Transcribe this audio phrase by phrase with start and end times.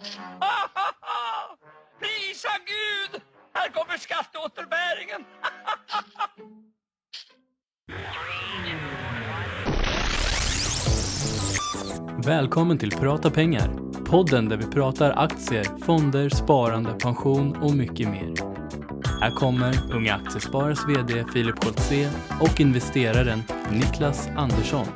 [2.00, 3.20] Prisa Gud!
[3.52, 5.24] Här kommer skatteåterbäringen!
[12.24, 13.70] Välkommen till Prata pengar.
[14.04, 18.34] Podden där vi pratar aktier, fonder, sparande, pension och mycket mer.
[19.20, 22.10] Här kommer Unga Aktiesparares VD Filip Scholtze
[22.40, 24.86] och investeraren Niklas Andersson.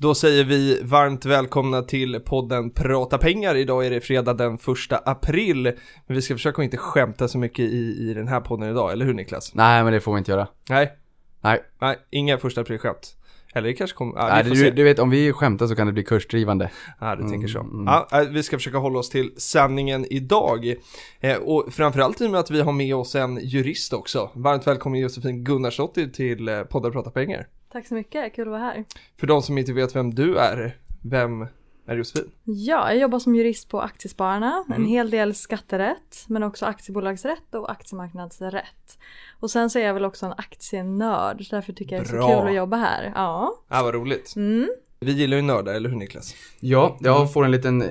[0.00, 3.54] Då säger vi varmt välkomna till podden Prata pengar.
[3.54, 5.62] Idag är det fredag den första april.
[6.06, 8.92] Men vi ska försöka att inte skämta så mycket i, i den här podden idag,
[8.92, 9.54] eller hur Niklas?
[9.54, 10.48] Nej, men det får vi inte göra.
[10.68, 10.92] Nej,
[11.40, 13.16] Nej, nej, inga första april-skämt.
[13.54, 15.92] Eller det kanske kommer, ja, Nej du, du vet om vi skämtar så kan det
[15.92, 16.70] bli kursdrivande.
[17.00, 17.60] Ja, du tänker så.
[17.60, 20.74] Mm, eh, vi ska försöka hålla oss till sanningen idag.
[21.20, 24.30] Eh, och framförallt i och med att vi har med oss en jurist också.
[24.34, 27.46] Varmt välkommen Josefin Gunnarsdottir till eh, podden Prata pengar.
[27.72, 28.84] Tack så mycket, kul att vara här.
[29.16, 31.46] För de som inte vet vem du är, vem
[31.86, 32.30] är Josefin?
[32.44, 34.64] Ja, jag jobbar som jurist på Aktiespararna.
[34.66, 34.82] Mm.
[34.82, 38.98] En hel del skatterätt, men också aktiebolagsrätt och aktiemarknadsrätt.
[39.40, 42.10] Och sen så är jag väl också en aktienörd, så därför tycker jag det är
[42.10, 42.40] så Bra.
[42.40, 43.12] kul att jobba här.
[43.14, 43.54] Ja.
[43.68, 44.36] Ja, vad roligt.
[44.36, 44.68] Mm.
[45.00, 46.34] Vi gillar ju nördar, eller hur Niklas?
[46.60, 47.88] Ja, jag får en liten eh,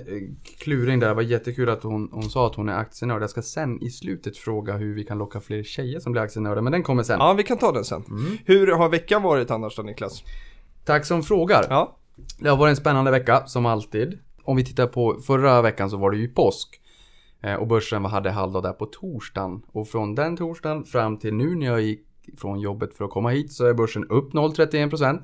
[0.60, 1.08] kluring där.
[1.08, 3.22] Det var jättekul att hon, hon sa att hon är aktienörd.
[3.22, 6.62] Jag ska sen i slutet fråga hur vi kan locka fler tjejer som blir aktienördar,
[6.62, 7.20] men den kommer sen.
[7.20, 8.04] Ja, vi kan ta den sen.
[8.10, 8.38] Mm.
[8.46, 10.24] Hur har veckan varit annars då Niklas?
[10.86, 11.66] Tack som frågar.
[11.70, 11.98] Ja,
[12.40, 14.20] Det har varit en spännande vecka, som alltid.
[14.44, 16.82] Om vi tittar på förra veckan så var det ju påsk.
[17.44, 19.62] Eh, Och börsen hade halvdag där på torsdagen.
[19.72, 22.04] Och från den torsdagen fram till nu när jag gick
[22.38, 25.20] från jobbet för att komma hit så är börsen upp 0,31%.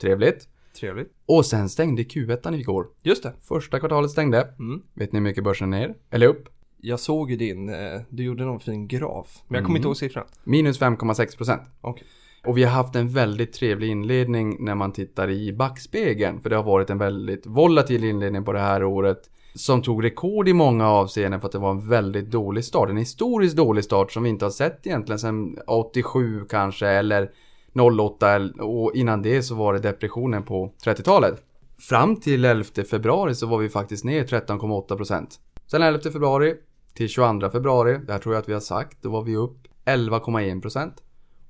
[0.00, 0.48] Trevligt.
[0.80, 1.12] Trevligt.
[1.26, 2.86] Och sen stängde Q1 igår.
[3.02, 3.32] Just det.
[3.48, 4.48] Första kvartalet stängde.
[4.58, 4.82] Mm.
[4.94, 5.94] Vet ni hur mycket börsen är ner?
[6.10, 6.48] Eller upp?
[6.80, 9.42] Jag såg ju din, eh, du gjorde någon fin graf.
[9.48, 9.76] Men jag kommer Mm.
[9.76, 10.24] inte ihåg siffran.
[10.44, 11.60] Minus 5,6%.
[11.80, 12.04] Okej.
[12.46, 16.40] Och vi har haft en väldigt trevlig inledning när man tittar i backspegeln.
[16.40, 19.30] För det har varit en väldigt volatil inledning på det här året.
[19.54, 22.90] Som tog rekord i många avseenden för att det var en väldigt dålig start.
[22.90, 27.30] En historiskt dålig start som vi inte har sett egentligen sedan 87 kanske eller
[27.80, 31.42] 08 eller- och innan det så var det depressionen på 30-talet.
[31.88, 35.26] Fram till 11 februari så var vi faktiskt ner 13,8%.
[35.66, 36.54] Sen 11 februari
[36.94, 39.58] till 22 februari, det här tror jag att vi har sagt, då var vi upp
[39.84, 40.92] 11,1%.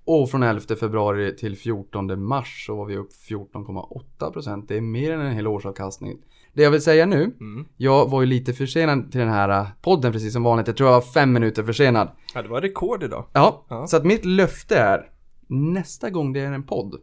[0.05, 4.65] Och från 11 februari till 14 mars så var vi upp 14,8%.
[4.69, 6.19] Det är mer än en hel årsavkastning.
[6.55, 7.67] Det jag vill säga nu, Mm.
[7.77, 10.67] jag var ju lite försenad till den här äh, podden precis som vanligt.
[10.67, 12.09] Jag tror jag var fem minuter försenad.
[12.35, 13.25] Ja, det var rekord idag.
[13.33, 13.87] Ja, Ja.
[13.87, 15.11] så att mitt löfte är
[15.49, 16.95] nästa gång det är en podd.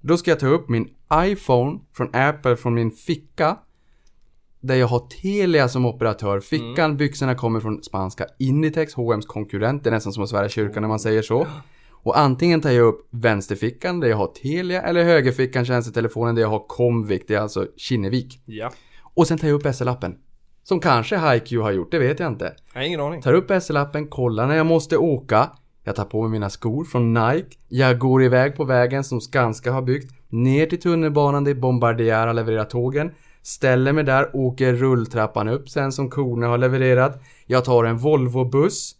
[0.00, 3.58] Då ska jag ta upp min iPhone från Apple från min ficka.
[4.60, 6.40] Där jag har Telia som operatör.
[6.40, 9.84] Fickan, byxorna kommer från spanska Inditex, H&M's konkurrent.
[9.84, 11.46] Det är nästan som att svära kyrkan när man säger så.
[11.90, 16.48] Och antingen tar jag upp vänsterfickan där jag har Telia eller högerfickan tjänstetelefonen där jag
[16.48, 18.42] har Comvik, det är alltså Kinnevik.
[18.44, 18.72] Ja.
[19.14, 20.14] Och sen tar jag upp SL-appen.
[20.62, 22.54] Som kanske HiQ har gjort, det vet jag inte.
[22.72, 23.22] Jag har ingen aning.
[23.22, 25.50] Tar upp SL-appen, kollar när jag måste åka.
[25.88, 27.56] Jag tar på mig mina skor från Nike.
[27.68, 30.12] Jag går iväg på vägen som Skanska har byggt.
[30.28, 33.10] Ner till tunnelbanan där Bombardier har levererat tågen.
[33.42, 37.22] Ställer mig där, åker rulltrappan upp sen som korna har levererat.
[37.46, 38.92] Jag tar en Volvo-buss.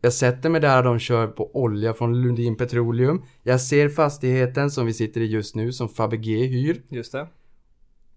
[0.00, 3.22] Jag sätter mig där de kör på olja från Lundin Petroleum.
[3.42, 6.82] Jag ser fastigheten som vi sitter i just nu som Fabege hyr.
[6.88, 7.26] Just det.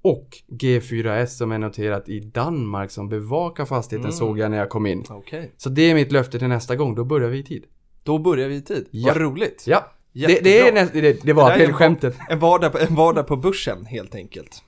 [0.02, 4.18] Och G4S som är noterat i Danmark som bevakar fastigheten Mm.
[4.18, 5.04] såg jag när jag kom in.
[5.10, 5.52] Okej.
[5.58, 7.64] Så det är mitt löfte till nästa gång, då börjar vi i tid.
[8.04, 8.88] Då börjar vi i tid.
[8.92, 9.14] Ja.
[9.14, 9.64] Vad roligt.
[9.68, 12.18] Ja, det, det, är näst, det, det var är en- aprilskämtet.
[12.30, 14.64] En vardag, på- en vardag på börsen helt enkelt.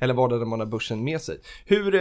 [0.00, 1.38] Eller vardag där man har börsen med sig.
[1.66, 2.00] Hur eh,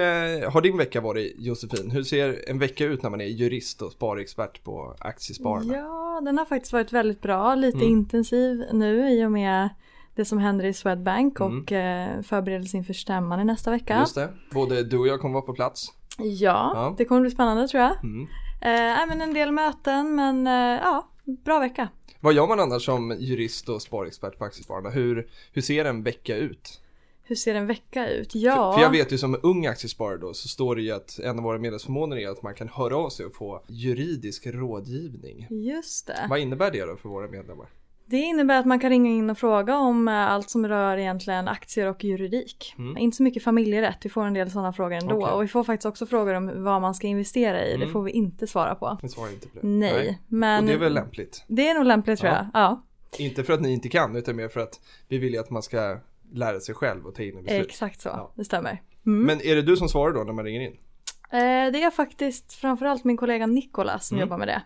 [0.52, 1.92] har din vecka varit Josefin?
[1.92, 5.74] Hur ser en vecka ut när man är jurist och sparexpert på Aktiespararna?
[5.74, 7.56] ja, den har faktiskt varit väldigt bra.
[7.56, 7.90] Lite Mm.
[7.90, 9.70] intensiv nu i och med
[10.16, 11.60] det som händer i Swedbank Mm.
[11.62, 14.00] och eh, förberedelse inför stämman i nästa vecka.
[14.00, 14.30] Just det.
[14.52, 15.88] Både du och jag kommer vara på plats.
[16.18, 16.96] Ja, Ja.
[16.98, 18.04] det kommer bli spännande tror jag.
[18.04, 18.28] Mm.
[18.62, 20.54] Eh, men en del möten, men eh,
[20.84, 21.90] ja, bra vecka.
[22.20, 24.90] Vad gör man annars som jurist och sparexpert på Aktiespararna?
[24.90, 26.82] Hur, hur ser en vecka ut?
[27.24, 28.36] Hur ser en vecka ut?
[28.36, 31.20] Ja, För, för jag vet ju som ung aktiesparare då så står det ju att
[31.20, 35.48] en av våra medlemsförmåner är att man kan höra av sig och få juridisk rådgivning.
[35.50, 36.28] just det.
[36.30, 37.68] Vad innebär det då för våra medlemmar?
[38.12, 41.48] Det innebär att man kan ringa in och fråga om eh, allt som rör egentligen
[41.48, 42.76] aktier och juridik.
[42.78, 42.98] Mm.
[42.98, 45.16] Inte så mycket familjerätt, vi får en del sådana frågor ändå.
[45.16, 45.32] Okej.
[45.34, 47.88] Och vi får faktiskt också frågor om vad man ska investera i, Mm.
[47.88, 48.98] det får vi inte svara på.
[49.04, 49.68] Ni svarar inte på det?
[49.68, 51.44] Nej, men Och det är väl lämpligt?
[51.48, 52.38] det är nog lämpligt tror Ja.
[52.54, 52.62] jag.
[52.62, 52.84] Ja,
[53.18, 55.62] Inte för att ni inte kan utan mer för att vi vill ju att man
[55.64, 55.98] ska
[56.34, 57.66] lära sig själv och ta in beslut.
[57.68, 58.10] exakt så.
[58.10, 58.32] Ja.
[58.36, 58.82] Det stämmer.
[59.04, 60.78] Men är det du som svarar då när man ringer in?
[61.32, 64.28] Eh, det är faktiskt framförallt min kollega Nikolas som Mm.
[64.28, 64.62] jobbar med det.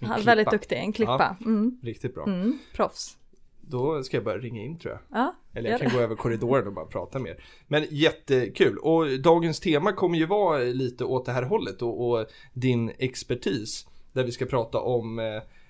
[0.00, 1.36] En Han är väldigt duktig, en klippa.
[1.40, 1.78] Mm.
[1.82, 2.24] Riktigt bra.
[2.24, 2.58] Mm.
[2.74, 3.16] Proffs.
[3.60, 5.20] Då ska jag börja ringa in tror jag.
[5.20, 5.94] Ja, Eller jag kan det.
[5.94, 7.44] gå över korridoren och bara prata mer.
[7.66, 8.78] Men jättekul.
[8.78, 13.86] Och dagens tema kommer ju vara lite åt det här hållet och, och din expertis.
[14.12, 15.24] Där vi ska prata om eh,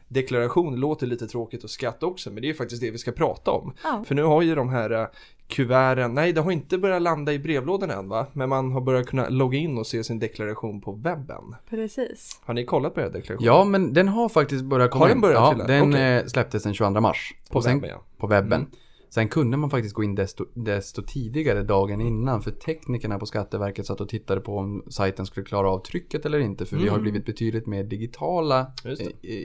[0.09, 3.50] deklaration, låter lite tråkigt och skatt också, men det är faktiskt det vi ska prata
[3.50, 3.75] om.
[3.82, 4.05] Ja.
[4.06, 5.06] För nu har ju de här eh,
[5.49, 8.26] kuverten, nej det har inte börjat landa i brevlådan än va?
[8.32, 11.55] Men man har börjat kunna logga in och se sin deklaration på webben.
[11.70, 12.41] Precis.
[12.44, 13.44] Har ni kollat på er deklaration?
[13.46, 15.20] Ja, men den har faktiskt börjat komma Har den in.
[15.20, 15.67] börjat Ja, fylla?
[15.67, 16.02] den Okej.
[16.17, 17.35] eh, släpptes den 22 mars.
[17.50, 18.02] På Och sen, webben ja.
[18.19, 18.61] På webben.
[18.61, 18.70] Mm.
[19.11, 23.87] Sen kunde man faktiskt gå in desto, desto tidigare dagen innan för teknikerna på Skatteverket
[23.87, 26.67] satt och tittade på om sajten skulle klara av trycket eller inte.
[26.67, 28.97] För vi har blivit betydligt mer digitala Mm.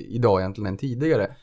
[0.08, 1.36] Idag egentligen än tidigare.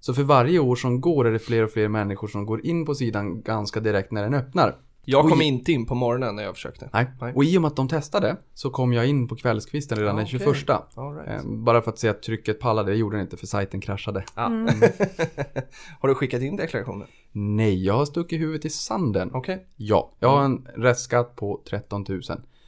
[0.00, 2.86] Så för varje år som går är det fler och fler människor som går in
[2.86, 4.76] på sidan ganska direkt när den öppnar.
[5.04, 5.44] Jag kom Oj.
[5.44, 6.90] inte in på morgonen när jag försökte.
[6.92, 7.06] Nej.
[7.20, 7.32] Nej.
[7.34, 10.18] Och i och med att de testade så kom jag in på kvällskvisten redan Ah,
[10.18, 10.54] den okej.
[10.54, 10.70] 21.
[10.94, 11.44] All right.
[11.44, 14.24] Eh, Bara för att se att trycket pallade, det gjorde den inte för sajten kraschade.
[14.34, 14.42] Ja.
[16.00, 17.06] har du skickat in deklarationen?
[17.32, 19.30] Nej, jag har stuckit huvudet i sanden.
[19.34, 19.66] Okej.
[19.76, 22.20] Ja, jag har en restskatt på 13 000.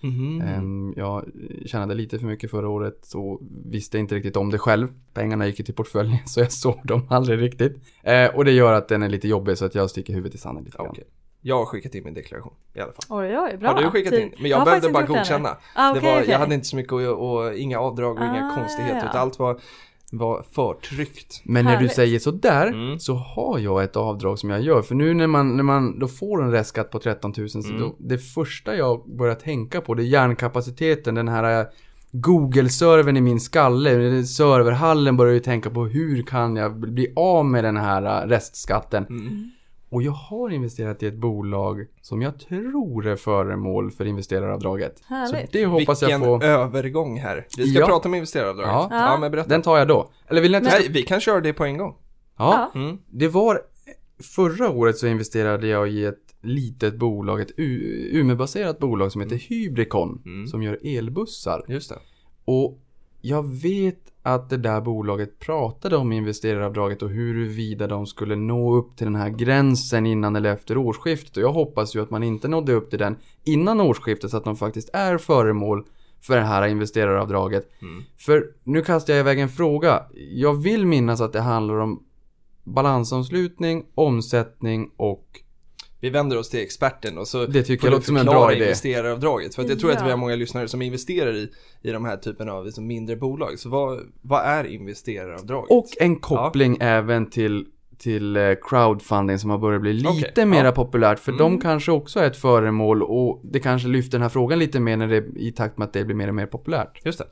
[0.03, 1.25] Ehm, Jag
[1.67, 4.89] tjänade lite för mycket förra året och visste inte riktigt om det själv.
[5.15, 7.77] Pengarna gick ju till portföljen så jag såg dem aldrig riktigt.
[8.03, 10.39] Eh, och det gör att den är lite jobbig så att jag sticker huvudet i
[10.39, 10.87] sanden lite grann.
[10.91, 11.05] Okej.
[11.45, 13.19] Jag har skickat in min deklaration i alla fall.
[13.19, 13.69] Oj, oj, bra.
[13.73, 14.31] Har du skickat in?
[14.31, 14.39] Tid.
[14.41, 15.57] Men jag, har behövde bara det godkänna.
[15.75, 16.31] Ah, det okej, var, okej.
[16.31, 18.97] Jag hade inte så mycket och, och inga avdrag och inga Ah, konstigheter.
[19.03, 19.09] ja.
[19.09, 19.61] Utan allt var,
[20.15, 21.41] var förtryckt.
[21.45, 22.99] Men när du säger sådär Mm.
[22.99, 24.83] så har jag ett avdrag som jag gör.
[24.83, 27.81] För nu när man, när man då får en restskatt på 13 000 så Mm.
[27.81, 31.67] då, det första jag börjar tänka på det är hjärnkapaciteten, den här eh,
[32.13, 37.65] Google-servern i min skalle, serverhallen börjar ju tänka på hur kan jag bli av med
[37.65, 39.07] den här eh, restskatten.
[39.07, 39.51] Mm.
[39.93, 45.03] Och jag har investerat i ett bolag som jag tror är föremål för investeraravdraget.
[45.07, 45.51] Härligt.
[45.51, 46.47] Så det hoppas Vilken jag få.
[46.47, 47.47] övergång här.
[47.59, 47.87] Vi ska Ja.
[47.87, 48.71] prata om investeraravdraget.
[48.73, 48.89] Ja.
[48.91, 49.19] Ja.
[49.21, 49.49] men berätta.
[49.49, 50.11] Den tar jag då.
[50.29, 51.95] Eller vill ni att jag Nej, vi kan köra det på en gång.
[52.39, 52.71] Ja.
[52.75, 52.99] Mm.
[53.11, 53.61] Det var
[54.37, 60.23] Förra året så investerade jag i ett litet bolag, ett Umeåbaserat bolag som heter Hybricon.
[60.25, 60.47] Mm.
[60.47, 61.65] Som gör elbussar.
[61.69, 61.99] Just det.
[62.45, 62.79] Och
[63.21, 68.97] jag vet att det där bolaget pratade om investeraravdraget och huruvida de skulle nå upp
[68.97, 71.37] till den här gränsen innan eller efter årsskiftet.
[71.37, 74.45] Och jag hoppas ju att man inte nådde upp till den innan årsskiftet så att
[74.45, 75.85] de faktiskt är föremål
[76.21, 77.69] för det här investeraravdraget.
[77.83, 78.03] Mm.
[78.17, 80.03] För nu kastar jag iväg en fråga.
[80.15, 82.03] Jag vill minnas att det handlar om
[82.65, 85.41] balansomslutning, omsättning och
[86.03, 88.27] Vi vänder oss till experten och så Det tycker får jag du låter som en
[88.27, 88.65] bra idé.
[88.65, 89.55] investeraravdraget.
[89.55, 90.05] För att jag tror att Ja.
[90.05, 91.51] vi har många lyssnare som investerar i,
[91.83, 93.59] i de här typen av liksom, mindre bolag.
[93.59, 95.71] Så vad, vad är investeraravdraget?
[95.71, 97.67] Och en koppling även till,
[97.99, 100.73] till eh, crowdfunding som har börjat bli lite Okej, mera ja.
[100.73, 101.19] populärt.
[101.19, 101.39] För Mm.
[101.39, 104.97] de kanske också är ett föremål och det kanske lyfter den här frågan lite mer
[104.97, 107.01] när det, i takt med att det blir mer och mer populärt.
[107.05, 107.27] Just det.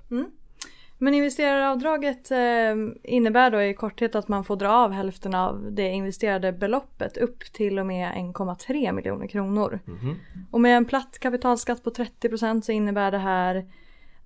[1.02, 5.88] Men investeraravdraget eh, innebär då i korthet att man får dra av hälften av det
[5.88, 9.80] investerade beloppet upp till och med 1,3 miljoner kronor.
[9.84, 10.16] Mhm.
[10.50, 13.66] Och med en platt kapitalskatt på 30% så innebär det här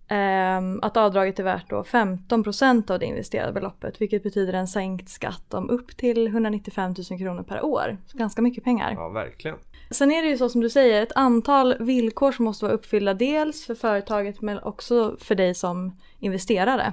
[0.09, 5.09] ehm, att avdraget är värt då 15% av det investerade beloppet vilket betyder en sänkt
[5.09, 7.97] skatt om upp till 195 000 kronor per år.
[8.07, 8.93] Så ganska mycket pengar.
[8.93, 9.57] Ja, verkligen.
[9.91, 13.15] Sen är det ju så som du säger, ett antal villkor som måste vara uppfyllda
[13.15, 16.93] dels för företaget men också för dig som investerare.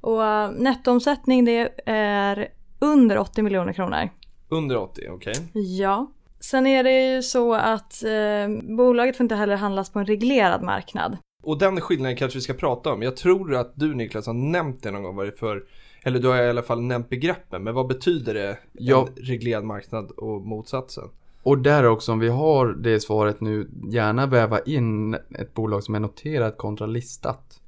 [0.00, 4.08] Och eh, nettoomsättning det är under 80 miljoner kronor.
[4.48, 5.34] Under 80, okej.
[5.52, 6.12] Ja.
[6.40, 10.62] Sen är det ju så att eh, bolaget får inte heller handlas på en reglerad
[10.62, 11.16] marknad.
[11.42, 13.02] Och den skillnaden kanske vi ska prata om.
[13.02, 15.62] Jag tror att du Niklas har nämnt det någon gång vad det är för
[16.02, 18.58] eller du har i alla fall nämnt begreppen, men vad betyder det?
[18.72, 19.08] Ja.
[19.08, 21.08] En reglerad marknad och motsatsen?
[21.42, 25.94] Och där också, om vi har det svaret nu, gärna väva in ett bolag som
[25.94, 27.60] är noterat kontra listat.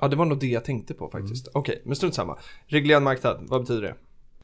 [0.00, 1.46] Ja, det var nog det jag tänkte på faktiskt.
[1.46, 1.52] Mm.
[1.60, 2.38] Okej, men strunt samma.
[2.66, 3.94] Reglerad marknad, vad betyder det?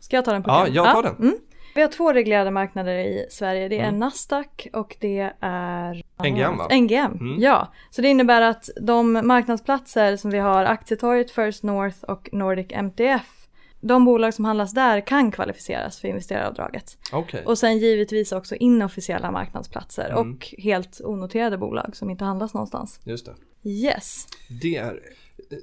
[0.00, 1.16] Ska jag ta den på Ja, jag tar den.
[1.16, 1.37] Mm.
[1.75, 3.68] Vi har två reglerade marknader i Sverige.
[3.68, 4.00] Det är Mm.
[4.00, 6.68] Nasdaq och det är NGM, va?
[6.70, 7.37] NGM, Mm.
[7.40, 7.72] ja.
[7.90, 13.38] Så det innebär att de marknadsplatser som vi har, Aktietorget, First North och Nordic MTF,
[13.80, 16.99] de bolag som handlas där kan kvalificeras för investeraravdraget.
[17.12, 17.44] Okej.
[17.47, 20.32] Och sen givetvis också inofficiella marknadsplatser Mm.
[20.32, 23.00] och helt onoterade bolag som inte handlas någonstans.
[23.04, 23.35] Just det.
[23.70, 24.26] Yes.
[24.62, 25.00] Det är...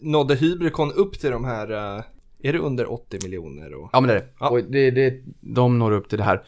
[0.02, 1.72] Nådde Hybricon upp till de här...
[1.98, 2.04] eh,
[2.44, 3.74] Är det under 80 miljoner?
[3.74, 3.90] Och...
[3.94, 4.28] Ja men det är det.
[4.40, 4.50] Ja.
[4.50, 5.22] Och det, det.
[5.42, 6.44] De når upp till det här.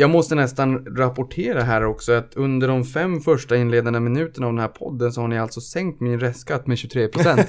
[0.00, 4.60] Jag måste nästan rapportera här också att under de fem första inledande minuterna av den
[4.60, 7.44] här podden så har ni alltså sänkt min restskatt med 23%.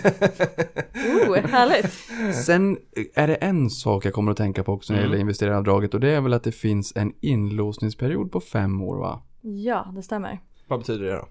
[1.30, 1.92] Oh, härligt.
[2.36, 2.78] Sen
[3.16, 5.12] är det en sak jag kommer att tänka på också när det Mm.
[5.12, 9.22] gäller investeraravdraget och det är väl att det finns en inlåsningsperiod på fem år va?
[9.42, 10.40] Ja, det stämmer.
[10.68, 11.28] Vad betyder det då?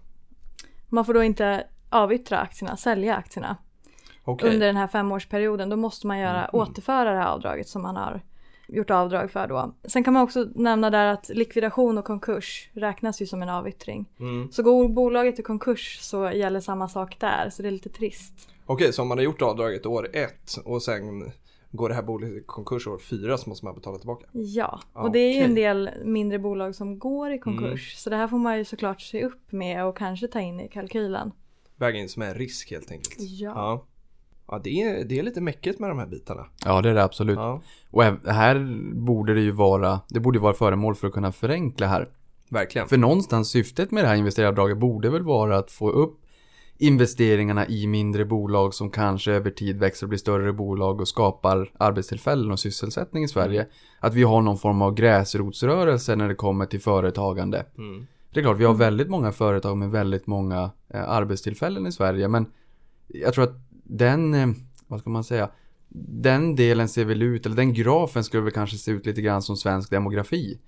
[0.88, 3.56] Man får då inte avyttra aktierna, sälja aktierna
[4.24, 4.54] Okej.
[4.54, 5.68] under den här femårsperioden.
[5.68, 8.20] Då måste man göra, återföra det här avdraget som man har
[8.72, 9.74] gjort avdrag för då.
[9.84, 14.06] Sen kan man också nämna där att likvidation och konkurs räknas ju som en avyttring.
[14.20, 14.52] Mm.
[14.52, 18.48] Så går bolaget i konkurs så gäller samma sak där, så det är lite trist.
[18.66, 21.32] Okej, så om man har gjort avdraget år ett och sen
[21.70, 24.26] går det här bolaget i konkurs år fyra så måste man betala tillbaka.
[24.32, 27.96] Ja, och det är ju en del mindre bolag som går i konkurs.
[27.96, 30.68] Så det här får man ju såklart se upp med och kanske ta in i
[30.68, 31.32] kalkylen.
[31.76, 33.16] Väga in som en risk helt enkelt.
[33.18, 33.52] Ja.
[33.54, 33.86] Ja,
[34.50, 36.46] ja det, är, det är lite mäckigt med de här bitarna.
[36.64, 37.36] Ja, det är det absolut.
[37.36, 41.86] Ja, Och här borde det ju vara, det borde vara föremål för att kunna förenkla
[41.86, 42.08] här.
[42.48, 42.88] verkligen.
[42.88, 46.20] För någonstans syftet med det här investeraravdraget borde väl vara att få upp
[46.78, 51.72] investeringarna i mindre bolag som kanske över tid växer och blir större bolag och skapar
[51.78, 53.66] arbetstillfällen och sysselsättning i Sverige.
[54.00, 57.66] Att vi har någon form av gräsrotsrörelse när det kommer till företagande.
[57.78, 58.06] Mm.
[58.32, 62.28] Det är klart, vi har väldigt många företag med väldigt många eh, arbetstillfällen i Sverige,
[62.28, 62.46] men
[63.08, 63.54] jag tror att
[63.90, 64.48] den, eh,
[64.86, 65.50] vad ska man säga,
[65.88, 69.42] den delen ser väl ut, eller den grafen skulle väl kanske se ut lite grann
[69.42, 70.58] som svensk demografi.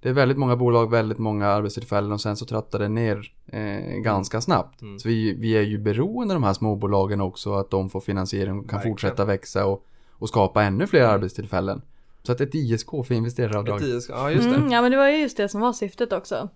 [0.00, 3.96] Det är väldigt många bolag, väldigt många arbetstillfällen och sen så trattar det ner eh,
[3.96, 4.82] ganska snabbt.
[4.82, 4.98] Mm.
[4.98, 8.58] Så vi, vi är ju beroende av de här småbolagen också, att de får finansiering
[8.58, 8.94] och kan Verkligen.
[8.94, 11.82] fortsätta växa och, och skapa ännu fler arbetstillfällen.
[12.22, 13.76] Så att ett ISK för investeraravdrag.
[13.76, 14.56] Ett ISK, ja just det.
[14.56, 16.48] Mm, ja men det var ju just det som var syftet också.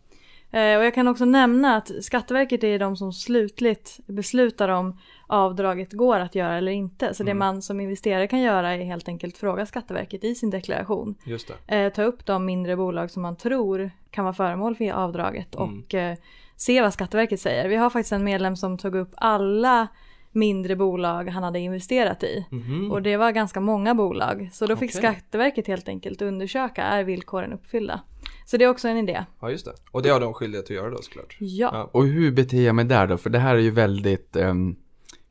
[0.50, 5.92] Eh, och jag kan också nämna att Skatteverket är de som slutligt beslutar om avdraget
[5.92, 7.14] går att göra eller inte.
[7.14, 7.38] Så det Mm.
[7.38, 11.14] man som investerare kan göra är helt enkelt fråga Skatteverket i sin deklaration.
[11.24, 11.76] Just det.
[11.76, 15.68] Eh, ta upp de mindre bolag som man tror kan vara föremål för avdraget Mm.
[15.84, 16.16] och eh,
[16.56, 17.68] se vad Skatteverket säger.
[17.68, 19.88] Vi har faktiskt en medlem som tog upp alla
[20.32, 22.46] mindre bolag han hade investerat i.
[22.50, 22.92] Mhm.
[22.92, 24.50] Och det var ganska många bolag.
[24.52, 25.02] Så då fick Okej.
[25.02, 28.00] Skatteverket helt enkelt undersöka, är villkoren uppfyllda?
[28.46, 29.24] Så det är också en idé.
[29.40, 29.72] Ja just det.
[29.92, 31.36] Och det har de skyldighet att göra då såklart.
[31.40, 31.70] Ja.
[31.72, 31.90] Ja.
[31.92, 33.16] Och hur beter jag mig där då?
[33.16, 34.76] För det här är ju väldigt ehm,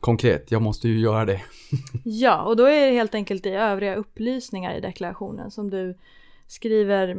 [0.05, 0.51] konkret.
[0.51, 1.41] Jag måste ju göra det.
[2.03, 5.97] Ja, och då är det helt enkelt i övriga upplysningar i deklarationen som du
[6.47, 7.17] skriver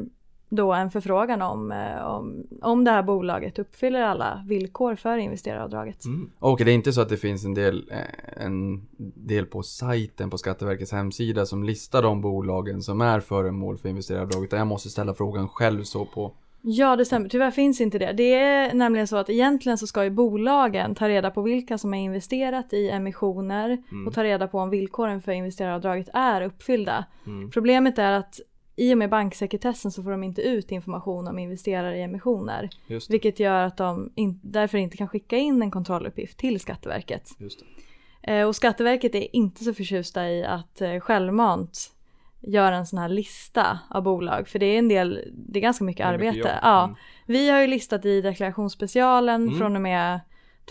[0.49, 6.05] då en förfrågan om, eh, om, om det här bolaget uppfyller alla villkor för investeraravdraget.
[6.05, 6.31] Mm.
[6.39, 10.31] Okej, det är inte så att det finns en del, eh, en del på sajten
[10.31, 14.45] på Skatteverkets hemsida som listar de bolagen som är föremål för investeraravdrag.
[14.45, 16.35] Utan jag måste ställa frågan själv så på.
[16.69, 17.29] Ja, det stämmer.
[17.29, 18.13] Tyvärr finns inte det.
[18.13, 21.93] Det är nämligen så att egentligen så ska ju bolagen ta reda på vilka som
[21.93, 27.05] har investerat i emissioner och ta reda på om villkoren för investeraravdraget är uppfyllda.
[27.27, 27.51] Mm.
[27.51, 28.41] Problemet är att
[28.77, 32.71] i och med banksekretessen så får de inte ut information om investerare i emissioner.
[33.09, 37.31] Vilket gör att de in, därför inte kan skicka in en kontrolluppgift till Skatteverket.
[38.23, 41.93] Eh, och Skatteverket är inte så förtjusta i att eh, självmant
[42.47, 44.49] göra en sån här lista av bolag.
[44.49, 46.39] För det är en del, det är ganska mycket är mycket arbete.
[46.49, 46.59] jobb.
[46.63, 46.85] Ja.
[46.85, 46.97] Mm.
[47.27, 49.59] Vi har ju listat i deklarationsspecialen Mm.
[49.59, 50.21] från och med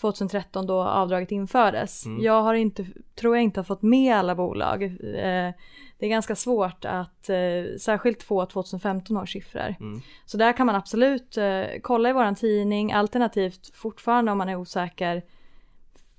[0.01, 2.05] 2013 då avdraget infördes.
[2.05, 2.24] Mm.
[2.24, 2.86] Jag har inte,
[3.20, 4.84] tror jag inte har fått med alla bolag.
[4.84, 5.53] Eh,
[6.00, 9.75] det är ganska svårt att eh, särskilt få 2015 års siffror.
[9.79, 10.01] Mm.
[10.25, 14.55] Så där kan man absolut eh, kolla i våran tidning alternativt fortfarande om man är
[14.55, 15.24] osäker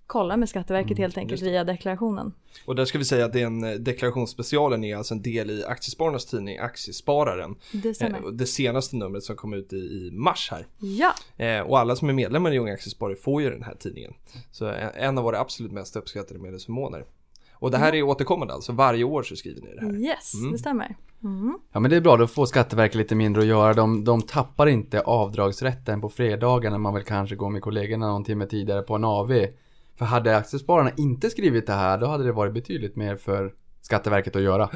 [0.07, 2.33] kolla med Skatteverket helt enkelt Mm, via deklarationen.
[2.67, 6.27] Och där ska vi säga att den eh, deklarationsspecialen är alltså en del i Aktiespararnas
[6.27, 7.55] tidning Aktiespararen.
[7.73, 8.01] Det.
[8.03, 10.67] Eh, Det senaste numret som kom ut i, i mars här.
[10.79, 14.15] Ja, Eh, och alla som är medlemmar i Unga Aktiesparare får ju den här tidningen.
[14.51, 17.05] Så en, en av våra absolut mest uppskattade medlemsförmåner.
[17.59, 19.97] Och det här är återkommande alltså, varje år så skriver ni det här.
[20.05, 20.53] yes, Mm.
[20.53, 20.97] det stämmer.
[21.25, 21.59] Mm.
[21.73, 23.75] Ja men det är bra, då får Skatteverket lite mindre att göra.
[23.75, 28.25] De, de tappar inte avdragsrätten på fredagar när man väl kanske går med kollegorna någon
[28.25, 29.47] timme tidigare på en AV.
[29.97, 34.37] För hade aktiespararna inte skrivit det här, då hade det varit betydligt mer för Skatteverket
[34.37, 34.69] att göra.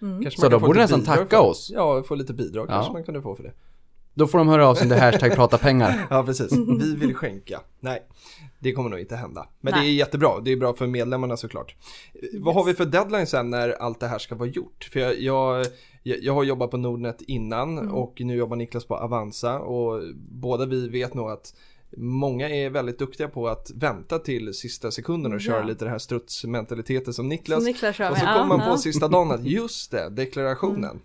[0.00, 1.70] Kanske Så de borde nästan tacka för- oss.
[1.74, 2.72] Ja, få lite bidrag Ja.
[2.72, 3.52] kanske man kunde få för det.
[4.14, 6.06] Då får de höra av sig under hashtag prata pengar.
[6.10, 6.52] Ja, precis.
[6.80, 7.60] Vi vill skänka.
[7.80, 8.02] Nej,
[8.58, 9.48] det kommer nog inte hända.
[9.60, 9.88] Men det Nej.
[9.88, 10.40] är jättebra.
[10.44, 11.74] Det är bra för medlemmarna såklart.
[12.14, 14.88] Eh, Vad har vi för deadline sen när allt det här ska vara gjort?
[14.92, 15.66] För jag, jag,
[16.02, 20.88] jag har jobbat på Nordnet innan och nu jobbar Niklas på Avanza och båda vi
[20.88, 21.54] vet nog att
[21.96, 25.40] Många är väldigt duktiga på att vänta till sista sekunden och Ja.
[25.40, 27.56] köra lite det här strutsmentaliteten som Niklas.
[27.58, 28.76] Som Niklas kör och så Ja, kommer man på ja.
[28.78, 31.00] sista dagen att just det, deklarationen.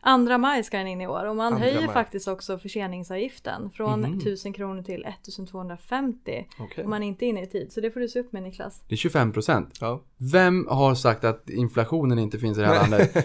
[0.00, 1.94] Andra maj ska den in i år och man Andra höjer maj.
[1.94, 4.18] faktiskt också förseningsavgiften från Mhm.
[4.18, 6.84] 1000 kronor till 1250 Okej.
[6.84, 7.72] om man inte är inne i tid.
[7.72, 8.82] Så det får du se upp med Niklas.
[8.88, 9.78] Det är 25 procent.
[9.80, 10.02] Ja.
[10.32, 13.16] Vem har sagt att inflationen inte finns i det här landet?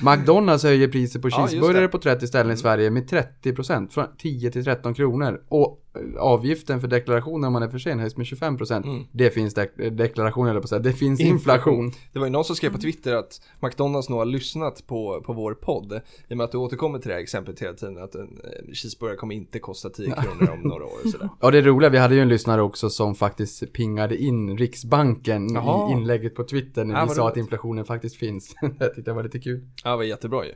[0.02, 1.88] McDonalds höjer priset på Ja, cheeseburgare det.
[1.88, 3.92] på 30 ställen i Sverige med 30 procent.
[3.94, 5.42] Från 10 till 13 kronor.
[5.48, 5.78] Och
[6.18, 8.84] avgiften för deklarationen när man är för sen höjs med 25%.
[8.84, 9.04] Mm.
[9.12, 10.78] Det finns dek- deklaration eller på att säga.
[10.78, 11.92] Det finns inflation.
[12.12, 15.32] Det var ju någon som skrev på Twitter att McDonalds nog har lyssnat på, på
[15.32, 16.00] vår podd.
[16.28, 17.98] I och med att du återkommer till det här exemplet hela tiden.
[17.98, 21.28] Att en eh, cheeseburgare kommer inte kosta 10 kronor om några år och sådär.
[21.40, 25.54] Ja det är roliga, vi hade ju en lyssnare också som faktiskt pingade in Riksbanken
[25.54, 25.90] Jaha.
[25.90, 27.32] i inlägget på Twitter när Ja, vi sa roligt.
[27.32, 28.54] att inflationen faktiskt finns.
[28.78, 29.68] det tyckte jag var lite kul.
[29.84, 30.52] Ja, det var jättebra ju.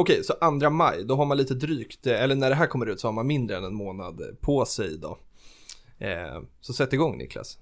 [0.00, 2.86] Okej, så andra maj, då har man lite drygt, eh, eller när det här kommer
[2.86, 5.18] ut så har man mindre än en månad eh, på sig då.
[5.98, 7.58] Eh, så sätt igång Niklas.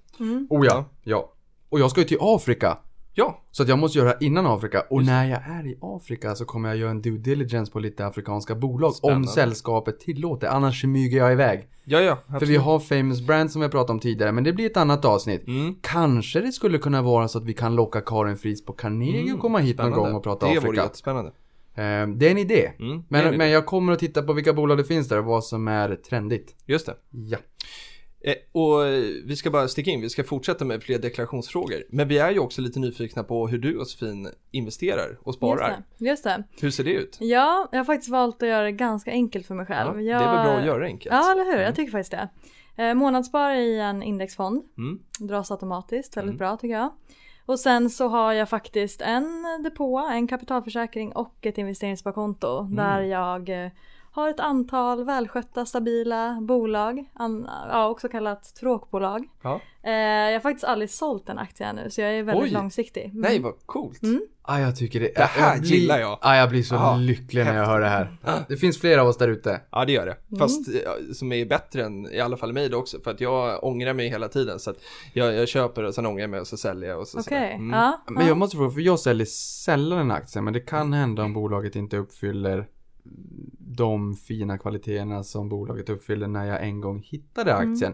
[0.49, 1.31] Oh ja, ja.
[1.69, 2.77] Och jag ska ju till Afrika.
[3.13, 4.83] Ja, Så att jag måste göra det innan Afrika.
[4.89, 8.05] Och när jag är i Afrika så kommer jag göra en due diligence på lite
[8.05, 8.87] afrikanska bolag.
[8.87, 9.27] Om Spännande.
[9.27, 10.47] sällskapet tillåter.
[10.47, 11.67] Annars smyger jag iväg.
[11.85, 12.15] ja, ja.
[12.15, 12.49] För absolut.
[12.53, 14.31] vi har famous brand som vi har pratat om tidigare.
[14.31, 15.47] Men det blir ett annat avsnitt.
[15.47, 15.75] Mm.
[15.81, 19.39] Kanske det skulle kunna vara så att vi kan locka Karin Fries på Carnegie och
[19.39, 20.09] komma hit någon Spännande.
[20.09, 20.83] gång och prata Det vore Afrika.
[20.83, 21.31] jättespännande.
[21.77, 22.71] Eh, Det är en idé.
[22.79, 23.37] Mm, det är en Men, idé.
[23.37, 25.95] men jag kommer att titta på vilka bolag det finns där och vad som är
[25.95, 26.55] trendigt.
[26.65, 26.95] Just det.
[27.11, 27.37] Ja.
[28.23, 31.83] Eh, och eh, vi ska bara sticka in, vi ska fortsätta med fler deklarationsfrågor.
[31.89, 35.69] Men vi är ju också lite nyfikna på hur du Josefin investerar och sparar.
[35.69, 36.05] Just det.
[36.05, 36.43] Just det.
[36.61, 37.17] Hur ser det ut?
[37.19, 39.97] Ja, jag har faktiskt valt att göra det ganska enkelt för mig Ja, själv.
[39.97, 40.21] det jag...
[40.21, 41.15] är väl bra att göra enkelt?
[41.15, 41.61] Ja, eller hur?
[41.63, 42.93] Jag tycker faktiskt det.
[42.95, 44.63] Månadsspar i en indexfond.
[44.77, 44.99] Mm.
[45.19, 46.37] Dras automatiskt, väldigt Mm.
[46.37, 46.91] bra tycker jag.
[47.47, 52.75] Och sen så har jag faktiskt en depå, en kapitalförsäkring och ett investeringssparkonto Mm.
[52.75, 53.71] där jag eh,
[54.17, 59.25] har ett antal välskötta, stabila bolag, an, ja, också kallat tråkbolag.
[59.43, 59.61] Ja.
[59.83, 62.51] Eh, jag har faktiskt aldrig sålt en aktie ännu så jag är väldigt Oj.
[62.51, 63.05] långsiktig.
[63.05, 63.21] Mm.
[63.21, 64.01] Nej, vad coolt.
[64.41, 65.11] Ah, jag tycker det.
[65.15, 66.19] Det här blir, gillar jag.
[66.21, 67.71] Ah, jag blir så Ja, lycklig när jag häftigt.
[67.71, 68.45] hör det här.
[68.49, 69.61] Det finns flera av oss där ute.
[69.71, 70.17] Ja det gör det.
[70.27, 70.39] Mm.
[70.39, 70.65] Fast
[71.17, 72.99] som är bättre än i alla fall mig då också.
[72.99, 74.59] För att jag ångrar mig hela tiden.
[74.59, 74.77] Så att
[75.13, 77.51] jag, jag köper och sen ångrar jag mig och så säljer jag och så sådär.
[77.51, 77.69] Mm.
[77.69, 78.01] ja.
[78.07, 78.27] Men ja.
[78.27, 79.25] jag måste fråga, för jag säljer
[79.65, 82.67] sällan en aktie, men det kan hända om bolaget inte uppfyller
[83.75, 87.93] de fina kvaliteterna som bolaget uppfyller när jag en gång hittade aktien.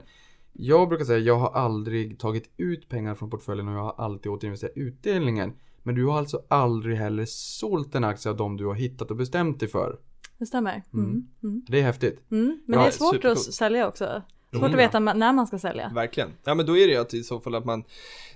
[0.54, 4.32] Jag brukar säga, jag har aldrig tagit ut pengar från portföljen och jag har alltid
[4.32, 5.54] återinvesterat utdelningen.
[5.84, 9.18] Men du har alltså aldrig heller sålt en aktie av de du har hittat och
[9.18, 10.00] bestämt dig för.
[10.38, 10.84] Det stämmer.
[10.94, 11.28] Mm.
[11.44, 11.62] Mm.
[11.68, 12.32] Det är häftigt.
[12.32, 12.62] Mm.
[12.66, 13.48] Men Ja, det är svårt supercoolt.
[13.48, 14.22] att sälja också.
[14.60, 14.80] Svårt Mm.
[14.80, 15.92] att veta när man ska sälja.
[15.96, 16.30] Verkligen.
[16.44, 17.84] Ja men då är det ju att i så fall att man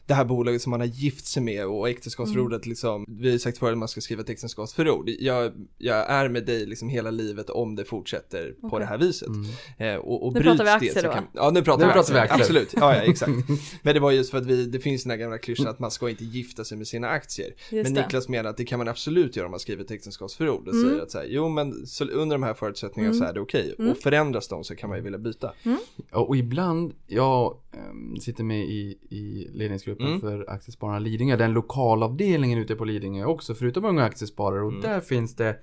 [0.06, 2.70] Det här bolaget som man har gift sig med och äktenskapsförordet Mm.
[2.70, 6.30] liksom Vi har ju sagt förut att man ska skriva ett äktenskapsförord jag, jag är
[6.30, 8.80] med dig liksom hela livet om det fortsätter på Okej.
[8.80, 9.46] det här viset Mm.
[9.78, 11.24] eh, och, och Nu pratar vi det aktier så då, kan?
[11.34, 12.62] Ja nu pratar Nu vi pratar vi aktier, aktier.
[12.62, 13.32] absolut Ja ja exakt
[13.82, 15.92] Men det var just för att vi, det finns den här gamla klyschan att man
[15.92, 18.02] ska inte gifta sig med sina aktier Just Men det.
[18.02, 20.90] Niklas menar att det kan man absolut göra om man skriver ett äktenskapsförord och Mm.
[20.90, 23.76] säger att så här, jo men så, under de här förutsättningarna så är det okej
[23.80, 23.92] Mm.
[23.92, 25.78] och förändras de så kan man ju vilja byta Ja,
[26.12, 30.22] och ibland, jag ehm, sitter med i, i ledningsgruppen Mm.
[30.22, 34.62] för Aktiespararna Lidingö, den lokalavdelningen ute på Lidingö också, förutom Unga Aktiesparare.
[34.62, 34.82] Och Mm.
[34.82, 35.56] där finns det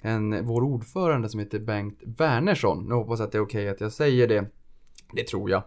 [0.00, 2.84] en, vår ordförande som heter Bengt Wernersson.
[2.88, 4.44] Nu hoppas jag att det är okej att jag säger det.
[5.12, 5.62] Det tror jag.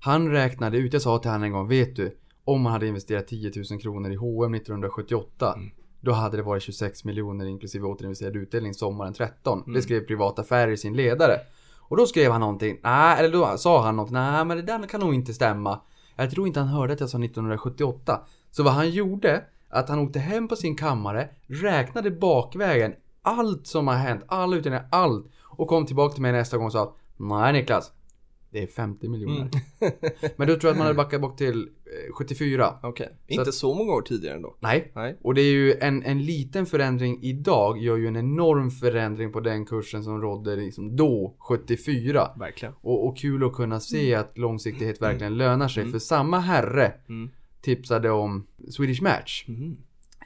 [0.00, 3.26] Han räknade ut, jag sa till honom en gång, vet du, om man hade investerat
[3.28, 5.70] 10 000 kronor i H&M 1978 Mm.
[6.00, 9.62] då hade det varit 26 miljoner inklusive återinvesterad utdelning sommaren 13.
[9.62, 9.74] Mm.
[9.74, 11.32] Det skrev Privata Affärer i sin ledare.
[11.94, 14.86] Och då skrev han någonting, nej, eller då sa han något, nej men det där
[14.86, 15.80] kan nog inte stämma.
[16.16, 18.20] Jag tror inte han hörde att jag sa 1978.
[18.50, 23.88] Så vad han gjorde, att han åkte hem på sin kammare, räknade bakvägen allt som
[23.88, 25.26] har hänt, alla utredningar, allt.
[25.42, 27.92] Och kom tillbaka till mig nästa gång och sa, nej Niklas,
[28.54, 29.36] det är 50 miljoner.
[29.40, 29.50] Mm.
[30.36, 31.60] men då tror jag att man hade backat bort till
[32.08, 32.78] eh, 74.
[32.82, 36.24] Okej, inte så många år tidigare ändå Nej, Nej och det är ju en, en
[36.24, 41.34] liten förändring idag gör ju en enorm förändring på den kursen som rådde liksom då,
[41.38, 42.30] 74.
[42.38, 45.90] Verkligen Och, och kul att kunna se att långsiktighet verkligen lönar sig.
[45.90, 47.30] För samma herre Mm.
[47.60, 49.44] tipsade om Swedish Match.
[49.48, 49.76] Mhm.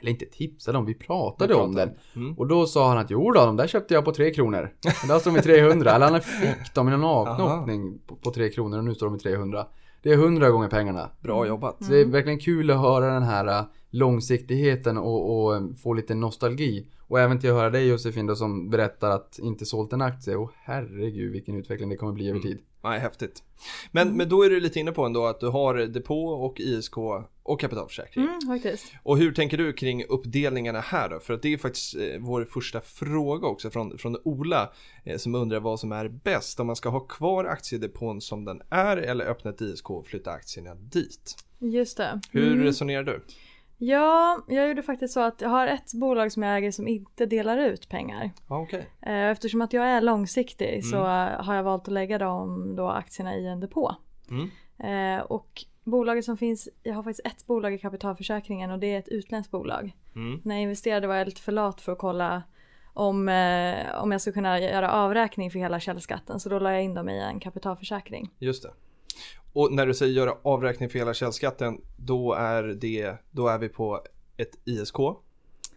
[0.01, 1.95] Eller inte tipsade om, vi pratade Vi om pratade.
[2.13, 2.23] den.
[2.23, 2.37] Mm.
[2.37, 4.73] Och då sa han att jo då, de där köpte jag på 3 kronor.
[5.01, 5.91] Men där står de i 300.
[5.91, 9.15] Eller han fick dem i någon avknoppning på, på 3 kronor och nu står de
[9.15, 9.67] i 300.
[10.03, 11.09] Det är 100 gånger pengarna.
[11.21, 15.55] Bra jobbat Så det är verkligen kul att höra den här äh, långsiktigheten och, och
[15.55, 16.87] äh, få lite nostalgi.
[17.07, 20.35] Och även till att höra dig Josefin då som berättar att inte sålt en aktie.
[20.35, 22.59] Och herregud vilken utveckling det kommer bli över tid.
[22.83, 23.43] Nej, häftigt.
[23.91, 26.97] Men, men då är du lite inne på ändå att du har depå och ISK
[27.43, 28.25] och kapitalförsäkring.
[28.25, 28.93] Mm, faktiskt.
[29.03, 31.19] Och hur tänker du kring uppdelningarna här då?
[31.19, 34.73] För att det är faktiskt eh, vår första fråga också från, från Ola
[35.05, 36.59] eh, som undrar vad som är bäst.
[36.59, 40.31] Om man ska ha kvar aktiedepån som den är eller öppna ett ISK och flytta
[40.31, 41.35] aktierna dit.
[41.59, 42.21] Just det.
[42.31, 42.63] Hur Mm.
[42.63, 43.21] resonerar du?
[43.81, 47.25] Ja, jag gjorde faktiskt så att jag har ett bolag som jag äger som inte
[47.25, 48.31] delar ut pengar.
[48.47, 48.89] Okej.
[49.01, 50.81] Eh, Eftersom att jag är långsiktig Mm.
[50.81, 50.97] så
[51.43, 53.95] har jag valt att lägga de då aktierna i en depå.
[54.29, 54.49] Mm.
[55.17, 58.99] Eh, och bolaget som finns, jag har faktiskt ett bolag i kapitalförsäkringen och det är
[58.99, 59.95] ett utländskt bolag.
[60.15, 60.41] Mm.
[60.43, 62.43] När jag investerade var jag lite för lat för att kolla
[62.93, 66.39] om, eh, om jag ska kunna göra avräkning för hela källskatten.
[66.39, 68.29] Så då la jag in dem i en kapitalförsäkring.
[68.39, 68.69] Just det.
[69.53, 73.69] Och när du säger göra avräkning för hela källskatten, då är, det, då är vi
[73.69, 74.03] på
[74.37, 74.95] ett ISK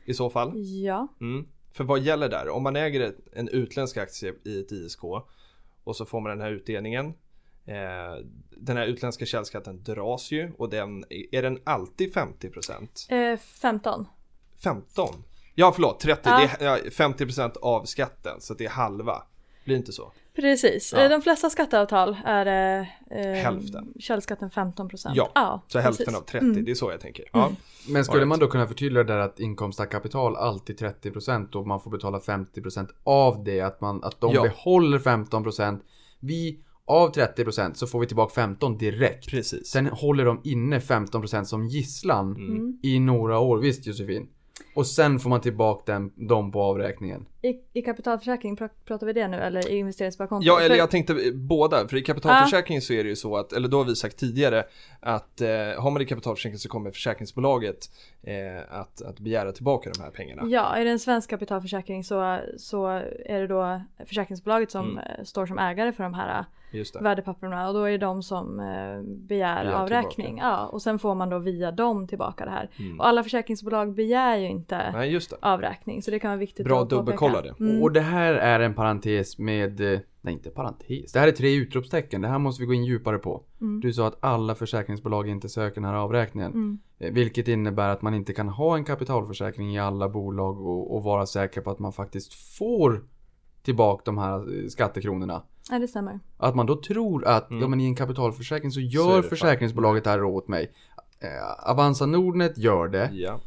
[0.04, 0.52] i så fall.
[0.56, 1.46] Ja, Mm.
[1.72, 2.48] För vad gäller där?
[2.48, 5.04] Om man äger en utländsk aktie i ett ISK
[5.84, 7.06] och så får man den här utdelningen.
[7.64, 13.32] Eh, den här utländska källskatten dras ju och den, är den alltid 50%?
[13.32, 14.06] eh, 15.
[14.64, 15.24] 15?
[15.54, 16.50] Ja förlåt, 30, Ja.
[16.58, 19.22] det är ja, 50% av skatten så det är halva.
[19.64, 20.12] Blir det inte så?
[20.36, 21.02] Precis, Ja.
[21.02, 22.46] Eh, de flesta skatteavtal är
[22.80, 22.86] eh,
[23.20, 23.92] eh, Hälften.
[24.00, 25.16] källskatten 15 procent.
[25.16, 26.20] Ja, Så hälften precis.
[26.20, 26.64] av 30, Mm.
[26.64, 27.24] det är så jag tänker.
[27.32, 27.52] Ja.
[27.88, 28.28] Men skulle Alright.
[28.28, 32.18] man då kunna förtydliga där att inkomst av kapital alltid 30% och man får betala
[32.20, 34.42] 50% av det, att, man, att de Ja.
[34.42, 35.80] behåller 15%.
[36.20, 39.28] Vi, av 30% så får vi tillbaka 15 direkt.
[39.30, 39.66] Precis.
[39.66, 42.78] Sen håller de inne 15% som gisslan Mm.
[42.82, 44.28] i några år, visst Josefin?
[44.76, 47.26] Och sen får man tillbaka dem, dem på avräkningen.
[47.44, 50.46] I, I kapitalförsäkring, pr- pratar vi det nu eller i investeringssparkonto?
[50.46, 51.88] Ja, eller jag tänkte eh, båda.
[51.88, 54.64] För i kapitalförsäkring så är det ju så att, eller då har vi sagt tidigare,
[55.00, 57.90] att eh, har man det i kapitalförsäkring så kommer försäkringsbolaget
[58.22, 60.42] eh, att, att begära tillbaka de här pengarna.
[60.46, 62.86] Ja, är det en svensk kapitalförsäkring så, så
[63.26, 64.98] är det då försäkringsbolaget som Mm.
[64.98, 67.00] eh, står som ägare för de här det.
[67.00, 68.66] värdepapperna och då är det de som eh,
[69.02, 70.38] begär Begär avräkning.
[70.38, 72.70] Ja, och sen får man då via dem tillbaka det här.
[72.78, 73.00] Mm.
[73.00, 76.88] Och alla försäkringsbolag begär ju inte Nej, avräkning så det kan vara viktigt Bra att
[76.88, 77.16] påpeka.
[77.40, 77.54] Det.
[77.60, 77.82] Mm.
[77.82, 81.54] Och det här är en parentes med, eh, nej inte parentes, det här är tre
[81.54, 82.20] utropstecken.
[82.20, 83.42] Det här måste vi gå in djupare på.
[83.60, 83.80] Mm.
[83.80, 86.52] Du sa att alla försäkringsbolag inte söker den här avräkningen.
[86.52, 86.78] Mm.
[86.98, 91.02] Eh, Vilket innebär att man inte kan ha en kapitalförsäkring i alla bolag och, och
[91.02, 93.04] vara säker på att man faktiskt får
[93.62, 95.42] tillbaka de här eh, skattekronorna.
[95.70, 96.20] Ja, det stämmer.
[96.36, 97.62] Att man då tror att Mm.
[97.62, 100.72] ja, men i en kapitalförsäkring så Så gör det försäkringsbolaget det här åt mig.
[101.20, 103.10] Eh, Avanza Nordnet gör det.
[103.12, 103.40] Ja.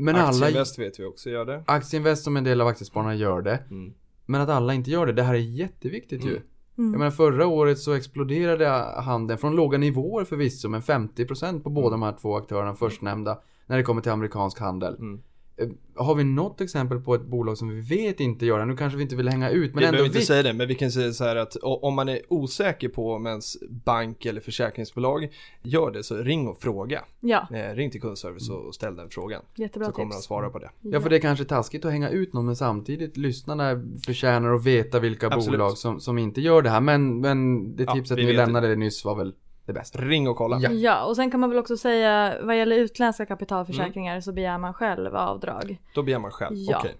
[0.00, 0.28] Men alla...
[0.28, 1.64] Aktieinvest vet vi också gör det.
[1.66, 3.64] Aktieinvest som en del av aktiespararna gör det.
[3.70, 3.94] Mm.
[4.26, 6.30] Men att alla inte gör det, det här är jätteviktigt ju.
[6.30, 6.42] Mm.
[6.78, 6.92] Mm.
[6.92, 8.68] Jag menar förra året så exploderade
[9.02, 13.76] handeln från låga nivåer förvisso men 50% på båda de här två aktörerna förstnämnda när
[13.76, 14.94] det kommer till amerikansk handel.
[14.94, 15.22] Mm.
[15.60, 18.64] Eh, Har vi något exempel på ett bolag som vi vet inte gör det?
[18.64, 20.24] Nu kanske vi inte vill hänga ut men vi ändå behöver inte vi...
[20.24, 23.26] säga det, men vi kan säga så här att om man är osäker på om
[23.26, 25.28] ens bank eller försäkringsbolag
[25.62, 27.04] gör det så ring och fråga.
[27.20, 29.42] Ja, Eh, ring till kundservice och ställ den frågan.
[29.54, 30.22] jättebra så kommer tips.
[30.22, 30.70] de svara på det.
[30.80, 34.64] Ja för det är kanske taskigt att hänga ut någon men samtidigt lyssnarna förtjänar att
[34.64, 35.58] veta vilka Absolut.
[35.60, 36.80] bolag som, som inte gör det här.
[36.80, 39.34] Men, men det Ja, tipset vi ni lämnade nyss var väl
[39.70, 39.98] det bästa.
[40.00, 40.58] Ring och kolla.
[40.60, 40.70] Ja.
[40.70, 44.22] Ja, och sen kan man väl också säga vad gäller utländska kapitalförsäkringar Mm.
[44.22, 45.78] så begär man själv avdrag.
[45.94, 46.56] Då begär man själv.
[46.56, 46.78] Ja.
[46.78, 46.94] Okej.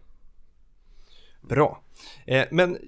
[1.40, 1.82] Bra.
[2.26, 2.78] Eh, men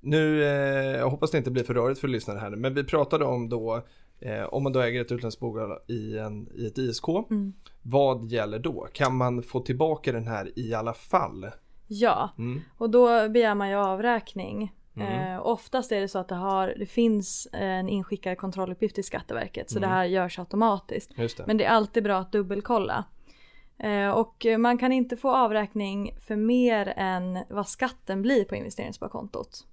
[0.00, 3.24] nu, eh, jag hoppas det inte blir för rörigt för lyssnare här men vi pratade
[3.24, 3.82] om då
[4.20, 7.08] eh, om man då äger ett utländskt bolag i, en, i ett ISK.
[7.30, 7.52] Mm.
[7.82, 8.88] Vad gäller då?
[8.92, 11.46] Kan man få tillbaka den här i alla fall?
[11.86, 12.60] Ja, Mm.
[12.78, 14.72] och då begär man ju avräkning.
[14.96, 15.32] Mm.
[15.34, 19.70] Eh, oftast är det så att det, har, det finns en inskickad kontrolluppgift till Skatteverket
[19.70, 19.88] så Mm.
[19.90, 21.16] det här görs automatiskt.
[21.16, 21.46] Det.
[21.46, 23.04] Men det är alltid bra att dubbelkolla.
[23.78, 29.66] Eh, och man kan inte få avräkning för mer än vad skatten blir på investeringssparkontot.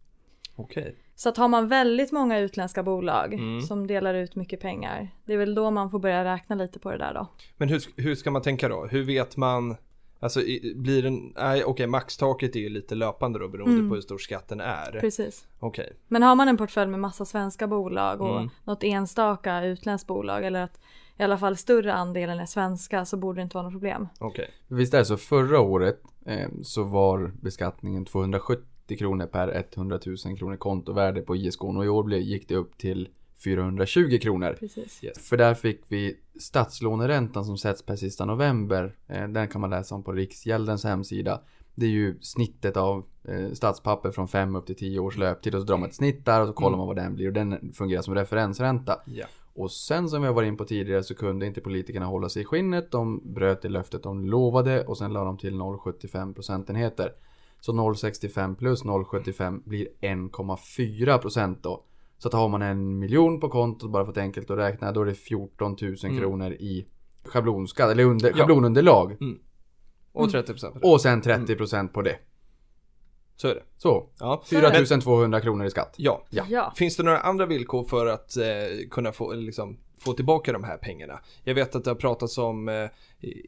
[0.55, 0.95] Okej.
[1.15, 3.61] Så att har man väldigt många utländska bolag Mm.
[3.61, 6.91] som delar ut mycket pengar, det är väl då man får börja räkna lite på
[6.91, 7.27] det där då.
[7.57, 8.85] Men hur, hur ska man tänka då?
[8.85, 9.75] Hur vet man?
[10.23, 10.39] Alltså
[10.75, 13.89] blir den, nej okej maxtaket är ju lite löpande då beroende Mm.
[13.89, 14.97] på hur stor skatten är.
[14.99, 15.47] Precis.
[15.59, 15.93] Okej.
[16.07, 18.49] Men har man en portfölj med massa svenska bolag och Mm.
[18.63, 20.79] något enstaka utländskt bolag eller att
[21.17, 24.07] i alla fall större andelen är svenska så borde det inte vara något problem.
[24.19, 24.49] Okej.
[24.67, 30.37] Visst är det så, förra året eh, så var beskattningen 270 kronor per 100 000
[30.37, 33.09] kronor kontovärde på ISK och i år gick det upp till
[33.43, 34.55] 420 kronor.
[34.59, 35.03] Precis.
[35.03, 35.29] Yes.
[35.29, 38.95] För där fick vi statslåneräntan som sätts per sista november.
[39.07, 41.41] Eh, den kan man läsa om på Riksgäldens hemsida.
[41.75, 45.61] Det är ju snittet av eh, statspapper från 5 upp till 10 års löptid och
[45.61, 47.73] så drar man ett snitt där och så kollar man vad den blir och den
[47.73, 49.01] fungerar som referensränta.
[49.05, 49.25] Ja.
[49.53, 52.45] Och sen som jag var in på tidigare så kunde inte politikerna hålla sig i
[52.45, 52.91] skinnet.
[52.91, 57.11] De bröt det löftet de lovade och sen la de till 0,75 procentenheter.
[57.59, 61.83] Så 0,65 plus 0,75 blir 1,4 procent då.
[62.21, 65.01] Så att har man en miljon på kontot bara för att enkelt att räkna då
[65.01, 66.17] är det 14 000 Mm.
[66.17, 66.87] kronor i
[67.25, 68.35] schablonskatt eller under, Ja.
[68.35, 69.17] schablounderlag.
[70.13, 70.87] Och 30% på det.
[70.87, 72.15] Och sen 30 procent på det.
[73.35, 73.63] Så är det.
[73.77, 74.09] Så.
[74.19, 74.43] Ja.
[74.49, 75.93] 4 200 kronor i skatt.
[75.97, 76.23] Ja.
[76.29, 76.43] Ja.
[76.49, 76.73] Ja.
[76.75, 78.43] Finns det några andra villkor för att eh,
[78.91, 81.19] kunna få, liksom, få tillbaka de här pengarna?
[81.43, 82.73] Jag vet att det har pratats om, eh,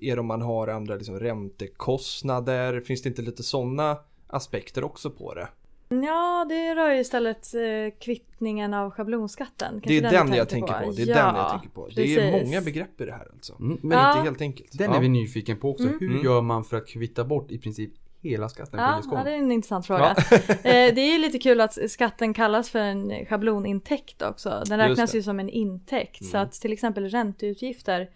[0.01, 2.81] är det om man har andra liksom, räntekostnader?
[2.81, 5.47] Finns det inte lite sådana aspekter också på det?
[6.03, 7.61] Ja, det rör ju istället eh,
[7.99, 9.71] kvittningen av schablonskatten.
[9.71, 10.91] Kanske det är den, du jag tänker på.
[10.91, 11.87] Det är ja, den jag tänker på.
[11.95, 12.47] Det är precis.
[12.49, 13.55] många begrepp i det här alltså.
[13.59, 14.11] Mm, Men Ja.
[14.11, 14.77] inte helt enkelt.
[14.77, 14.97] Den ja.
[14.97, 15.83] är vi nyfiken på också.
[15.83, 15.97] Mm.
[15.99, 16.25] Hur Mm.
[16.25, 19.35] gör man för att kvitta bort i princip hela skatten på Ja, ja, det är
[19.37, 20.09] en intressant fråga.
[20.49, 24.63] eh, det är ju lite kul att skatten kallas för en schablonintäkt också.
[24.65, 26.25] Den räknas ju som en intäkt.
[26.25, 26.47] Så Mm.
[26.47, 28.09] att till exempel ränteutgifter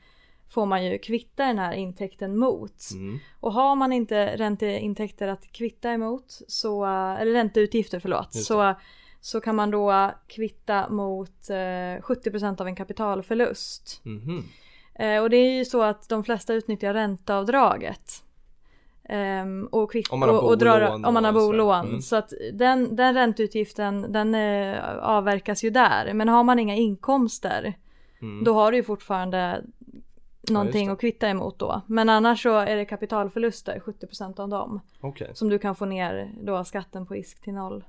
[0.49, 2.81] får man ju kvitta den här intäkten mot.
[2.93, 3.19] Mm.
[3.39, 8.75] Och har man inte ränteintäkter att kvitta emot, så, eller ränteutgifter förlåt, så,
[9.21, 14.01] så kan man då kvitta mot eh, 70% av en kapitalförlust.
[14.03, 14.43] Mhm.
[14.95, 18.23] Eh, och det är ju så att de flesta utnyttjar ränteavdraget.
[19.09, 21.87] Ehm, och, kvitt, Om man har och drar, bolån om man har bolån.
[21.87, 22.01] Mm.
[22.01, 26.13] Så att den, den ränteutgiften den eh, avverkas ju där.
[26.13, 27.75] Men har man inga inkomster
[28.21, 28.43] Mm.
[28.43, 29.63] då har du ju fortfarande
[30.49, 30.93] någonting det.
[30.93, 31.81] att kvitta emot då.
[31.87, 34.79] Men annars så är det kapitalförluster, 70% av dem.
[35.01, 35.31] Okej.
[35.33, 37.83] Som du kan få ner då skatten på ISK till noll.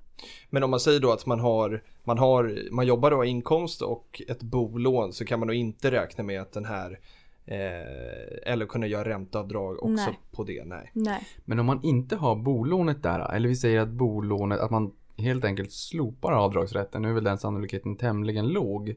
[0.50, 4.22] Men om man säger då att man har, man har, man jobbar då inkomst och
[4.28, 6.98] ett bolån så kan man då inte räkna med att den här
[7.46, 10.18] eh, eller kunna göra ränteavdrag också Nej.
[10.30, 10.64] på det.
[10.64, 10.90] Nej.
[10.92, 11.26] Nej.
[11.44, 15.44] Men om man inte har bolånet där, eller vi säger att bolånet, att man helt
[15.44, 18.94] enkelt slopar avdragsrätten, nu är väl den sannolikheten tämligen låg.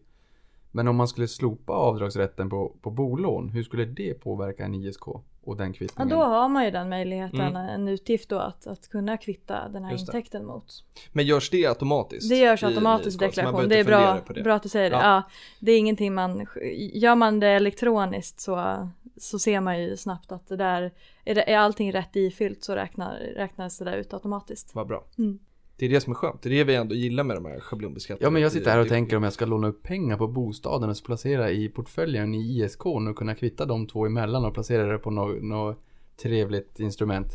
[0.72, 5.08] Men om man skulle slopa avdragsrätten på, på bolån, hur skulle det påverka en ISK
[5.44, 6.10] och den Ja, kvittningen?
[6.18, 7.56] då har man ju den möjligheten, Mm.
[7.56, 10.66] en utgift då att, att kunna kvitta den här intäkten mot.
[11.12, 12.30] Men görs det automatiskt?
[12.30, 13.70] Det görs automatiskt i deklaration.
[13.70, 14.42] Det är bra, det.
[14.44, 14.96] bra att du säger det.
[14.96, 15.04] Ja.
[15.04, 15.24] Ja.
[15.60, 16.48] det är ingenting man,
[16.94, 20.94] gör man det elektroniskt så, så ser man ju snabbt att det där,
[21.26, 24.76] är, det, är allting rätt ifyllt så räknar, räknas det där ut automatiskt.
[24.76, 25.04] Vad bra.
[25.18, 25.40] Mm.
[25.82, 26.42] Det är det som är skönt.
[26.42, 28.26] Det är det vi ändå gillar med de här schablonbeskattningarna.
[28.28, 30.90] Ja men jag sitter här och tänker om jag ska låna upp pengar på bostaden
[30.90, 34.98] och placera i portföljen i ISK och kunna kvitta de två emellan och placera det
[34.98, 35.76] på något nå
[36.22, 37.28] trevligt instrument.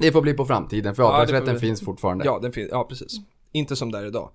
[0.00, 2.24] Det får bli på framtiden för Ja, avdragsrätten vi- finns fortfarande.
[2.24, 3.12] Ja, den finns, ja precis.
[3.52, 4.30] Inte som där idag.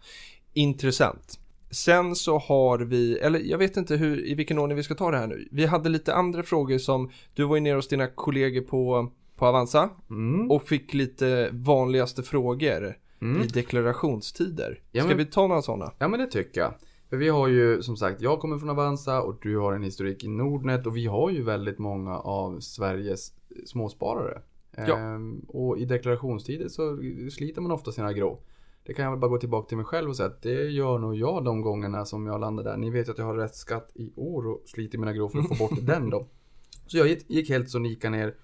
[0.53, 1.39] Intressant.
[1.71, 5.11] Sen så har vi, eller jag vet inte hur, i vilken ordning vi ska ta
[5.11, 5.47] det här nu.
[5.51, 9.45] Vi hade lite andra frågor som, du var ju nere hos dina kollegor på, på
[9.45, 10.51] Avanza Mm.
[10.51, 13.41] och fick lite vanligaste frågor Mm.
[13.41, 14.81] i deklarationstider.
[14.91, 15.91] Ja, Ska men- vi ta några sådana?
[15.99, 16.73] Ja men det tycker jag.
[17.09, 20.23] För vi har ju som sagt, jag kommer från Avanza och du har en historik
[20.23, 23.33] i Nordnet och vi har ju väldigt många av Sveriges
[23.65, 24.41] småsparare.
[24.87, 24.97] Ja.
[24.97, 26.97] Ehm, och i deklarationstider så
[27.31, 28.39] sliter man ofta sina grå.
[28.83, 30.97] Det kan jag väl bara gå tillbaka till mig själv och säga att det gör
[30.99, 32.77] nog jag de gångerna som jag landar där.
[32.77, 35.39] Ni vet ju att jag har rätt skatt i år och sliter mina grå för
[35.39, 36.27] att få bort den då.
[36.87, 38.35] Så jag gick- gick helt sonika ner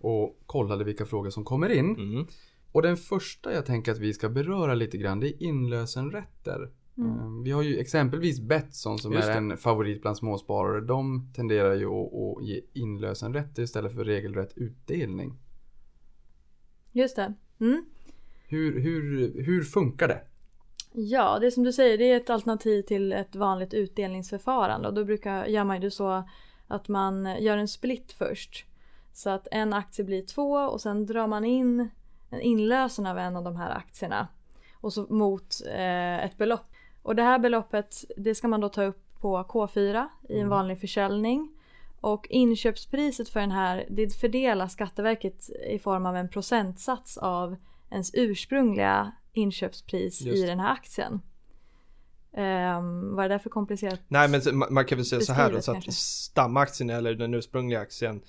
[0.00, 1.96] och kollade vilka frågor som kommer in.
[1.96, 2.26] Mm.
[2.74, 6.70] Och den första jag tänker att vi ska beröra lite grann det är inlösenrätter.
[6.98, 9.36] Eh, Vi har ju exempelvis Betsson som Just är det.
[9.38, 10.80] en favorit bland småsparare.
[10.80, 15.38] De tenderar ju att, att ge inlösenrätter istället för regelrätt utdelning.
[16.92, 17.34] Just det.
[17.60, 17.84] Mm.
[18.48, 20.20] Hur, hur, hur funkar det?
[20.92, 24.94] Ja, det är som du säger, det är ett alternativ till ett vanligt utdelningsförfarande och
[24.94, 26.28] då brukar, gör man ju så
[26.66, 28.66] att man gör en split först.
[29.12, 31.88] Så att en aktie blir två och sen drar man in
[32.40, 34.28] inlösen av en av de här aktierna.
[34.80, 36.72] Och så mot eh, ett belopp.
[37.02, 40.80] Och det här beloppet det ska man då ta upp på K4 i en vanlig
[40.80, 41.50] försäljning.
[42.00, 47.56] Och inköpspriset för den här det fördelar Skatteverket i form av en procentsats av
[47.90, 51.20] ens ursprungliga inköpspris Just i den här aktien.
[52.32, 54.00] Um, vad är det för komplicerat?
[54.08, 57.80] Nej men man kan väl säga så här då, så att stamaktien eller den ursprungliga
[57.80, 58.20] aktien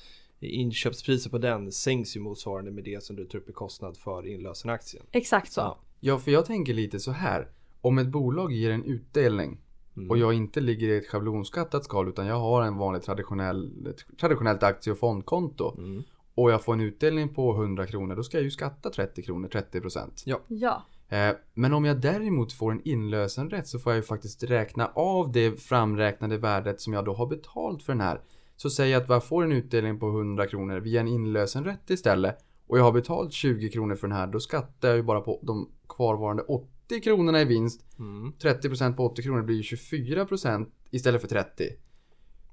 [0.45, 4.27] inköpspriset på den sänks ju motsvarande med det som du tar upp i kostnad för
[4.27, 5.05] inlösenaktien.
[5.11, 5.61] Exakt så.
[5.61, 5.77] Ja.
[5.99, 7.47] Ja, för jag tänker lite så här.
[7.81, 9.61] Om ett bolag ger en utdelning
[9.97, 10.09] Mm.
[10.09, 14.63] och jag inte ligger i ett schablonskattat skal utan jag har en vanlig traditionell, traditionellt
[14.63, 16.03] aktie och fondkonto Mm.
[16.35, 19.47] och jag får en utdelning på 100 kronor då ska jag ju skatta 30 kronor,
[19.47, 20.23] 30 procent.
[20.25, 20.83] Ja.
[21.09, 25.31] Eh, Men om jag däremot får en inlösenrätt så får jag ju faktiskt räkna av
[25.31, 28.21] det framräknade värdet som jag då har betalt för den här.
[28.57, 32.37] Så säg att jag får en utdelning på 100 kronor via en inlösenrätt istället
[32.67, 35.39] och jag har betalt 20 kronor för den här, då skattar jag ju bara på
[35.43, 37.85] de kvarvarande 80 kronorna i vinst.
[37.99, 38.33] Mm.
[38.33, 41.63] 30% på 80 kronor blir ju 24% istället för 30.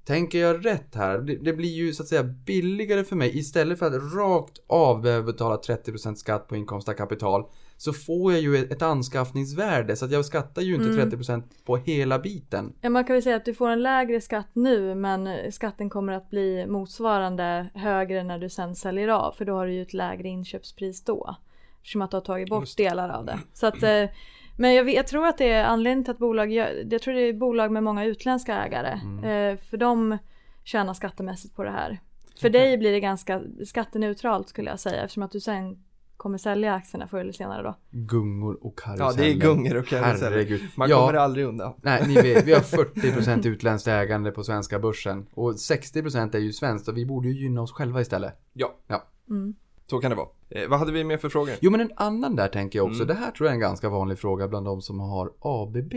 [0.05, 1.17] Tänker jag rätt här?
[1.17, 5.25] Det, blir ju så att säga billigare för mig istället för att rakt av behöva
[5.25, 7.43] betala 30% skatt på inkomst av kapital
[7.77, 11.11] så får jag ju ett, anskaffningsvärde så att jag skattar ju inte Mm.
[11.11, 12.73] 30% på hela biten.
[12.81, 16.13] Ja, Man kan väl säga att du får en lägre skatt nu men skatten kommer
[16.13, 19.93] att bli motsvarande högre när du sen säljer av för då har du ju ett
[19.93, 21.35] lägre inköpspris då.
[21.77, 23.39] Eftersom att du har tagit bort Just delar av det.
[23.53, 24.03] Så att, eh,
[24.57, 27.21] men jag, jag tror att det är anledningen till att bolag gör, jag tror det
[27.21, 28.91] är bolag med många utländska ägare.
[29.29, 30.17] Eh, för de
[30.63, 31.99] tjänar skattemässigt på det här.
[32.41, 35.77] För dig blir det ganska skatteneutralt skulle jag säga eftersom att du sen
[36.17, 37.75] kommer sälja aktierna förr eller senare då.
[37.91, 39.09] Gungor och karuseller.
[39.09, 40.31] Ja det är gungor och karuseller.
[40.31, 40.61] Herregud.
[40.75, 41.73] Man ja, kommer aldrig undan.
[41.81, 46.53] Nej, ni vet, vi har 40% utländskt ägande på svenska börsen och 60% är ju
[46.53, 48.33] svenskt och vi borde ju gynna oss själva istället.
[48.53, 48.75] Ja.
[48.87, 49.07] Ja.
[49.29, 49.55] Mm.
[49.93, 50.27] Så kan det vara.
[50.49, 51.53] Eh, vad hade vi mer för frågor?
[51.61, 53.03] Jo men en annan där tänker jag också.
[53.03, 53.07] Mm.
[53.07, 55.93] Det här tror jag är en ganska vanlig fråga bland de som har ABB.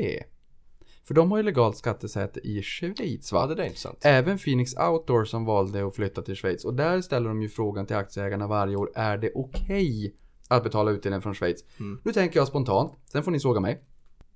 [1.05, 3.47] För de har ju legalt skattesäte i Schweiz va?
[3.49, 3.99] Ja, det är intressant.
[4.01, 6.65] Även Phoenix Outdoor som valde att flytta till Schweiz.
[6.65, 8.91] Och där ställer de ju frågan till aktieägarna varje år.
[8.95, 10.15] Är det okej
[10.49, 11.65] att betala utdelning från Schweiz?
[11.81, 12.01] Mm.
[12.05, 12.93] Nu tänker jag spontant.
[13.13, 13.83] Sen får ni såga mig.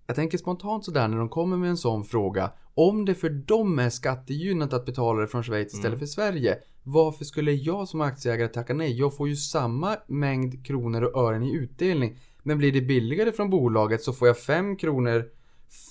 [0.06, 2.50] Jag tänker spontant sådär när de kommer med en sån fråga.
[2.82, 6.58] Om det för dem är skattegynnat att betala det från Schweiz istället för Sverige.
[6.82, 8.98] Varför skulle jag som aktieägare tacka nej?
[8.98, 12.18] Jag får ju samma mängd kronor och ören i utdelning.
[12.42, 15.24] Men blir det billigare från bolaget så får jag 5 kronor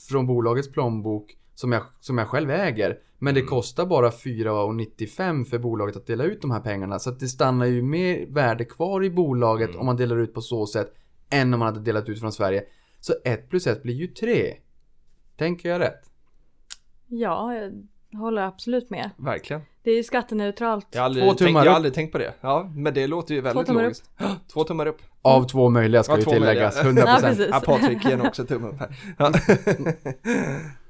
[0.10, 3.00] från bolagets plånbok som jag, som jag själv äger.
[3.20, 7.00] Men det kostar bara 4,95 för bolaget att dela ut de här pengarna.
[7.00, 10.42] Så att det stannar ju mer värde kvar i bolaget om man delar ut på
[10.42, 10.94] så sätt
[11.30, 12.64] än om man hade delat ut från Sverige.
[13.00, 14.54] Så 1 plus 1 blir ju 3.
[15.38, 16.09] Tänker jag rätt?
[17.10, 17.54] Ja,
[18.10, 19.10] jag håller absolut med.
[19.18, 19.62] Verkligen.
[19.84, 20.88] Det är ju skatteneutralt.
[20.92, 21.76] Jag har aldrig, Två tänkt, tummar jag har upp.
[21.76, 22.34] aldrig tänkt på det.
[22.42, 23.84] Ja, men det låter ju väldigt tummar upp.
[23.86, 24.10] logiskt.
[24.54, 24.98] Två tummar upp.
[25.22, 26.84] Av två möjliga ska Ja, ju två tilläggas.
[26.84, 27.06] möjliga.
[27.06, 27.08] 100%.
[27.22, 27.48] Ja, precis.
[27.52, 28.96] Ja, Patrik ger också tumme upp här.
[29.18, 29.32] Ja.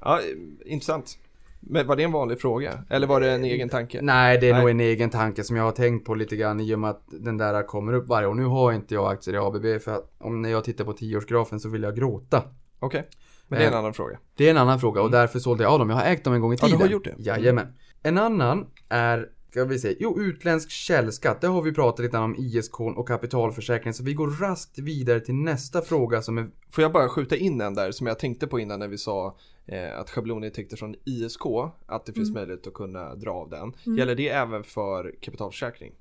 [0.00, 0.20] ja,
[0.66, 1.18] intressant.
[1.60, 2.84] Men var det en vanlig fråga?
[2.90, 3.98] Eller var det en egen tanke?
[4.02, 4.60] Nej, det är Nej.
[4.62, 7.04] nog en egen tanke som jag har tänkt på lite grann i och med att
[7.08, 8.34] den där kommer upp varje år.
[8.34, 11.60] Nu har inte jag aktier i ABB för att om när jag tittar på tioårsgrafen
[11.60, 12.42] så vill jag gråta.
[12.78, 13.04] Okej.
[13.50, 14.18] Men det är en Eh, annan fråga.
[14.34, 15.90] Det är en annan fråga och därför sålde jag av dem.
[15.90, 16.80] Jag har ägt dem en gång i Ja, du tiden.
[16.80, 17.14] har gjort det.
[17.18, 17.66] Jajamän.
[18.02, 21.40] En annan är, ska vi se, jo utländsk källskatt.
[21.40, 23.94] Det har vi pratat lite om ISK och kapitalförsäkring.
[23.94, 27.60] Så vi går raskt vidare till nästa fråga som är Får jag bara skjuta in
[27.60, 29.36] en där som jag tänkte på innan när vi sa
[29.66, 31.40] eh, att schablonintäkter från ISK,
[31.86, 33.96] att det finns möjlighet att kunna dra av den.
[33.96, 35.92] Gäller det även för kapitalförsäkring?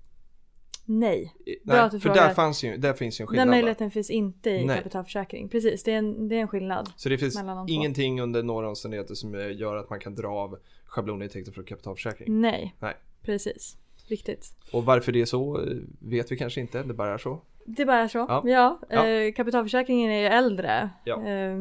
[0.91, 3.47] Nej, Nej, att du för där, fanns ju, där finns ju en skillnad.
[3.47, 4.77] den möjligheten finns inte i Nej.
[4.77, 5.49] kapitalförsäkring.
[5.49, 6.89] Precis, det är en, det är en skillnad.
[6.95, 7.73] Så det finns mellan de två.
[7.73, 12.41] ingenting under några omständigheter som gör att man kan dra av schablonintäkter från kapitalförsäkring.
[12.41, 12.93] Nej, Nej.
[13.21, 13.77] precis.
[14.07, 14.53] Riktigt.
[14.71, 17.41] Och varför det är så eh, vet vi kanske inte, det bara är så.
[17.65, 18.17] Det bara är så.
[18.17, 18.41] Ja.
[18.45, 19.07] Ja, Ja.
[19.07, 20.89] Eh, kapitalförsäkringen är ju äldre.
[21.03, 21.23] Ja.
[21.27, 21.55] Eh,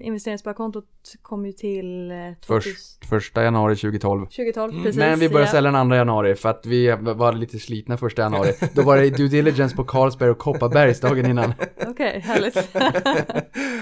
[0.00, 0.84] investeringssparkontot
[1.22, 4.26] kom ju till eh, 2000 först, första januari 2012.
[4.26, 4.72] 2012.
[4.72, 4.84] Mm.
[4.84, 5.52] Precis, Men vi började ja.
[5.52, 8.52] sälja den 2 januari för att vi var lite slitna första januari.
[8.74, 11.54] Då var det due diligence på Carlsberg och Kopparbergs dagen innan.
[11.86, 12.56] Okej, härligt.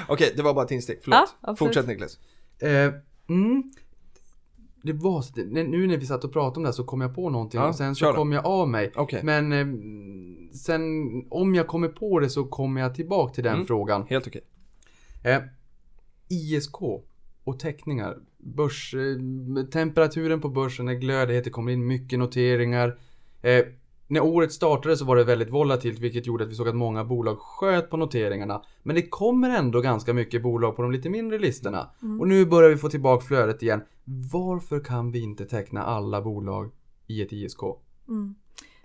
[0.09, 1.59] Okej, det var bara ett instick, förlåt.
[1.59, 2.19] Fortsätt Niklas.
[2.63, 2.95] Eh,
[3.29, 3.63] mm.
[4.83, 7.15] Det var, så- nu när vi satt och pratade om det här så kom jag
[7.15, 8.93] på någonting Ja, och sen så kom jag av mig.
[8.97, 9.67] Okej, Men eh,
[10.57, 10.83] sen
[11.31, 13.67] om jag kommer på det så kommer jag tillbaka till den Mm.
[13.67, 14.07] frågan.
[14.09, 14.43] helt okej.
[15.25, 15.39] Eh,
[16.29, 16.83] ISK
[17.45, 18.17] och teckningar.
[18.39, 22.99] Börs, eh, temperaturen på börsen är glödhet, det kommer in mycket noteringar.
[23.43, 23.65] Eh,
[24.09, 27.05] när året startade så var det väldigt volatilt vilket gjorde att vi såg att många
[27.05, 28.63] bolag sköt på noteringarna.
[28.83, 31.91] Men det kommer ändå ganska mycket bolag på de lite mindre listorna.
[32.21, 33.81] Och nu börjar vi få tillbaka flödet igen.
[34.05, 36.71] Varför kan vi inte teckna alla bolag
[37.07, 37.63] i ett ISK?
[38.09, 38.35] Mm.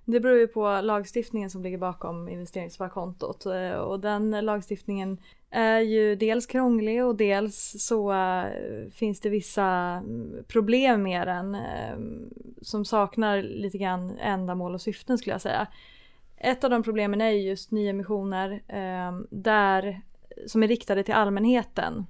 [0.09, 5.17] Det beror ju på lagstiftningen som ligger bakom investeringssparkontot eh, och den lagstiftningen
[5.49, 11.55] är ju dels krånglig och dels så eh, finns det vissa mm, problem med den
[11.55, 11.97] eh,
[12.61, 15.67] som saknar lite grann ändamål och syften skulle jag säga.
[16.37, 18.61] Ett av de problemen är just nyemissioner
[19.29, 20.01] där,
[20.47, 22.05] som är riktade till allmänheten.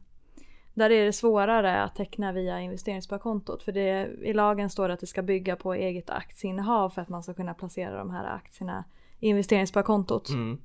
[0.77, 4.99] Där är det svårare att teckna via investeringssparkontot för det, i lagen står det att
[4.99, 8.83] det ska bygga på eget aktieinnehav för att man ska kunna placera de här aktierna
[9.19, 10.29] i investeringssparkontot.
[10.29, 10.57] Mm.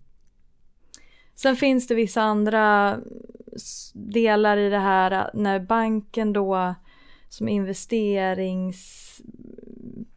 [1.35, 2.97] Sen finns det vissa andra
[3.95, 6.75] delar i det här när banken då
[7.29, 9.21] som investerings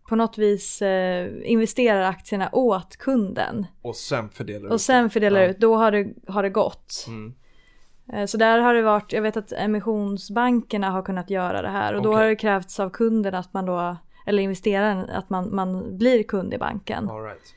[0.10, 5.48] på något vis eh, investerar aktierna åt kunden Och sen fördelar och sen fördelar Ja.
[5.48, 7.06] ut, då har det, har det gått.
[7.08, 7.34] Mm.
[8.14, 11.94] Eh, Så där har det varit, jag vet att emissionsbankerna har kunnat göra det här
[11.96, 12.22] och då Okej.
[12.22, 16.54] har det krävts av kunden att man då, eller investeraren, att man, man blir kund
[16.54, 17.10] i banken.
[17.10, 17.54] All right.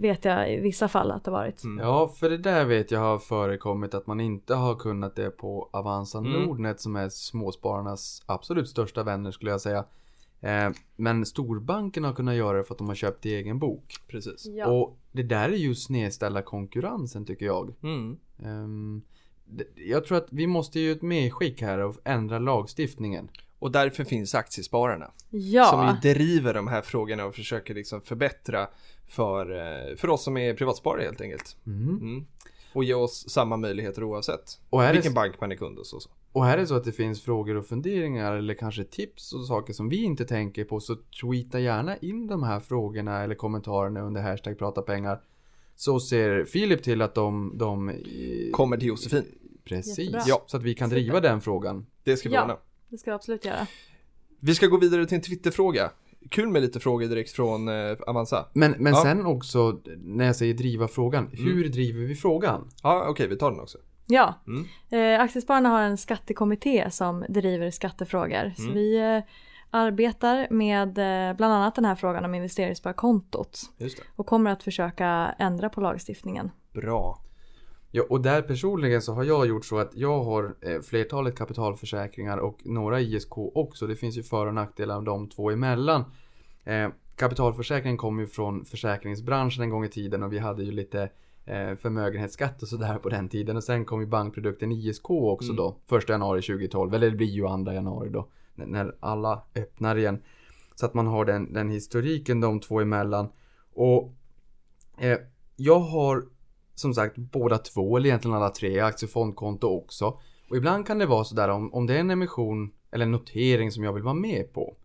[0.00, 1.64] Vet jag i vissa fall att det varit.
[1.64, 1.84] Mm.
[1.86, 5.68] Ja, för det där vet jag har förekommit att man inte har kunnat det på
[5.72, 6.32] Avanza Mm.
[6.32, 9.84] Nordnet som är småspararnas absolut största vänner skulle jag säga.
[10.40, 13.94] Eh, men storbankerna har kunnat göra det för att de har köpt i egen bok.
[14.08, 14.46] Precis.
[14.46, 14.66] Ja.
[14.66, 17.74] Och det där är ju snedställa konkurrensen tycker jag.
[17.82, 18.16] Mm.
[18.36, 19.00] Det-
[19.74, 23.28] jag tror att vi måste ju ett medskick här och ändra lagstiftningen.
[23.58, 25.10] Och därför finns Aktiespararna.
[25.30, 25.64] ja.
[25.64, 28.68] Som ju driver de här frågorna och försöker liksom förbättra
[29.08, 31.56] för, eh, för oss som är privatsparare helt enkelt.
[31.66, 31.88] Mm.
[31.88, 32.26] Mm.
[32.72, 35.92] Och ge oss samma möjligheter oavsett Och, är det, vilken bank man är kund hos
[35.92, 36.10] och så.
[36.32, 39.72] och är det så att det finns frågor och funderingar eller kanske tips och saker
[39.72, 44.22] som vi inte tänker på så tweeta gärna in de här frågorna eller kommentarerna under
[44.22, 45.20] hashtag prata pengar.
[45.76, 47.92] Så ser Filip till att de, de
[48.52, 49.24] Kommer till Josefin.
[49.76, 50.22] Precis, Jättebra.
[50.26, 51.00] ja, så att vi kan Super.
[51.02, 51.86] driva den frågan.
[52.04, 52.42] Det ska vi Ja.
[52.42, 52.56] ordna.
[52.88, 53.66] Det ska jag absolut göra.
[54.40, 55.90] Vi ska gå vidare till en Twitterfråga.
[56.30, 58.46] kul med lite frågor direkt från eh, Avanza.
[58.52, 59.02] Men, men Ja.
[59.02, 62.68] sen också, när jag säger driva frågan, hur driver vi frågan?
[62.82, 63.78] Ja, okej, vi tar den också.
[64.06, 64.66] Ja, Mm.
[65.16, 68.52] eh, Aktiespararna har en skattekommitté som driver skattefrågor.
[68.56, 68.74] Så Mm.
[68.74, 69.22] vi eh,
[69.70, 74.02] arbetar med eh, bland annat den här frågan om investeringssparkontot Just det.
[74.16, 76.50] och kommer att försöka ändra på lagstiftningen.
[76.72, 77.18] Bra.
[77.92, 82.38] Ja, och där personligen så har jag gjort så att jag har eh, flertalet kapitalförsäkringar
[82.38, 83.86] och några ISK också.
[83.86, 86.04] Det finns ju för och nackdelar av de två emellan.
[86.64, 91.02] Eh, kapitalförsäkringen kom ju från försäkringsbranschen en gång i tiden och vi hade ju lite
[91.44, 93.56] eh, förmögenhetsskatt och sådär på den tiden.
[93.56, 96.94] Och sen kom ju bankprodukten ISK också då, 1 januari 2012.
[96.94, 100.22] Eller det blir ju 2 januari då, när- när alla öppnar igen.
[100.74, 103.28] Så att man har den, den historiken de två emellan.
[103.74, 104.14] Och
[104.98, 105.18] eh,
[105.56, 106.24] jag har
[106.80, 110.18] som sagt båda två, eller egentligen alla tre, aktiefondkonto också.
[110.50, 113.72] Och ibland kan det vara sådär om, om det är en emission eller en notering
[113.72, 114.76] som jag vill vara med på.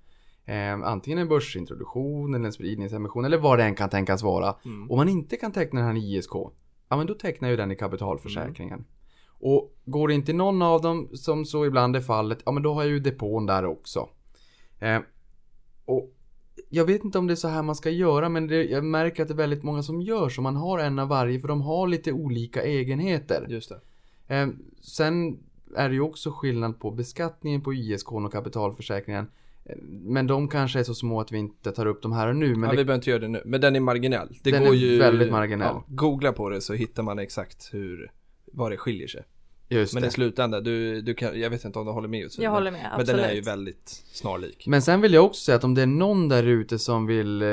[0.45, 4.55] Eh, antingen en börsintroduktion eller en spridningsemission eller vad det än kan tänkas vara.
[4.65, 4.91] Mm.
[4.91, 6.35] Om man inte kan teckna den här i ISK,
[6.89, 8.85] ja men då tecknar ju den i kapitalförsäkringen.
[9.39, 12.73] Och går det inte någon av dem som så ibland är fallet, ja men då
[12.73, 14.09] har jag ju depån där också.
[14.79, 14.99] Eh,
[15.85, 16.14] och
[16.69, 19.21] jag vet inte om det är så här man ska göra men det, jag märker
[19.21, 20.41] att det är väldigt många som gör så.
[20.41, 23.45] Man har en av varje för de har lite olika egenheter.
[23.49, 24.35] Just det.
[24.35, 24.47] Eh,
[24.81, 25.39] sen
[25.75, 29.27] är det ju också skillnad på beskattningen på ISK och kapitalförsäkringen.
[29.65, 32.35] Eh, Men de kanske är så små att vi inte tar upp de här och
[32.35, 32.55] nu.
[32.55, 34.39] Men ja, det, vi behöver inte göra det nu, men den är marginell.
[34.43, 35.67] Det Den går är ju, väldigt marginell.
[35.67, 38.11] Ja, googla på det så hittar man exakt hur,
[38.45, 39.23] vad det skiljer sig.
[39.69, 40.07] Just Men det.
[40.07, 42.55] i slutändan, du, du kan, jag vet inte om du håller med Josefin, Jag men,
[42.55, 43.21] håller med, Men absolut.
[43.21, 44.67] den är ju väldigt snarlik.
[44.67, 47.41] Men sen vill jag också säga att om det är någon där ute som vill,
[47.41, 47.47] eh,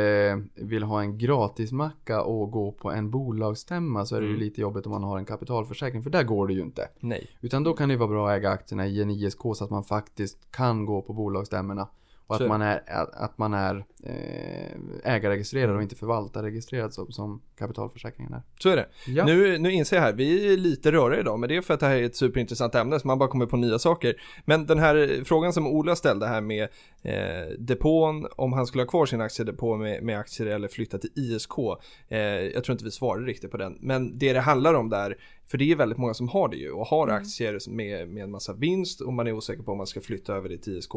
[0.55, 4.41] vill ha en gratismacka och gå på en bolagsstämma så är det ju Mm.
[4.45, 6.89] lite jobbigt om man har en kapitalförsäkring för där går det ju inte.
[7.01, 7.27] Nej.
[7.41, 9.85] Utan då kan det vara bra att äga aktierna i en ISK så att man
[9.85, 11.89] faktiskt kan gå på bolagsstämmorna.
[12.27, 17.13] Och Så att man är, att att man är eh, ägarregistrerad och inte förvaltarregistrerad som,
[17.13, 18.43] som kapitalförsäkringen är.
[18.59, 18.87] Så är det.
[19.07, 19.25] Ja.
[19.25, 21.81] Nu, nu inser jag här, vi är lite röriga idag, men det är för att
[21.81, 24.15] det här är ett superintressant ämne, så man bara kommer på nya saker.
[24.45, 26.69] Men den här frågan som Ola ställde här med
[27.03, 31.11] eh, depån, om han skulle ha kvar sin aktiedepå med, med aktier eller flytta till
[31.15, 31.59] ISK.
[32.09, 35.17] Eh, jag tror inte vi svarade riktigt på den, men det det handlar om där,
[35.47, 38.31] för det är väldigt många som har det ju och har aktier med, med en
[38.31, 40.93] massa vinst och man är osäker på om man ska flytta över det till ISK.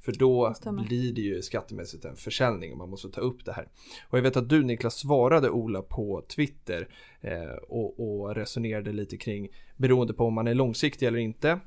[0.00, 0.84] För då stämmer.
[0.84, 3.68] blir det ju skattemässigt en försäljning och man måste ta upp det här.
[4.08, 6.88] Och jag vet att du Niklas svarade Ola på Twitter
[7.20, 11.60] eh, och, och resonerade lite kring beroende på om man är långsiktig eller inte.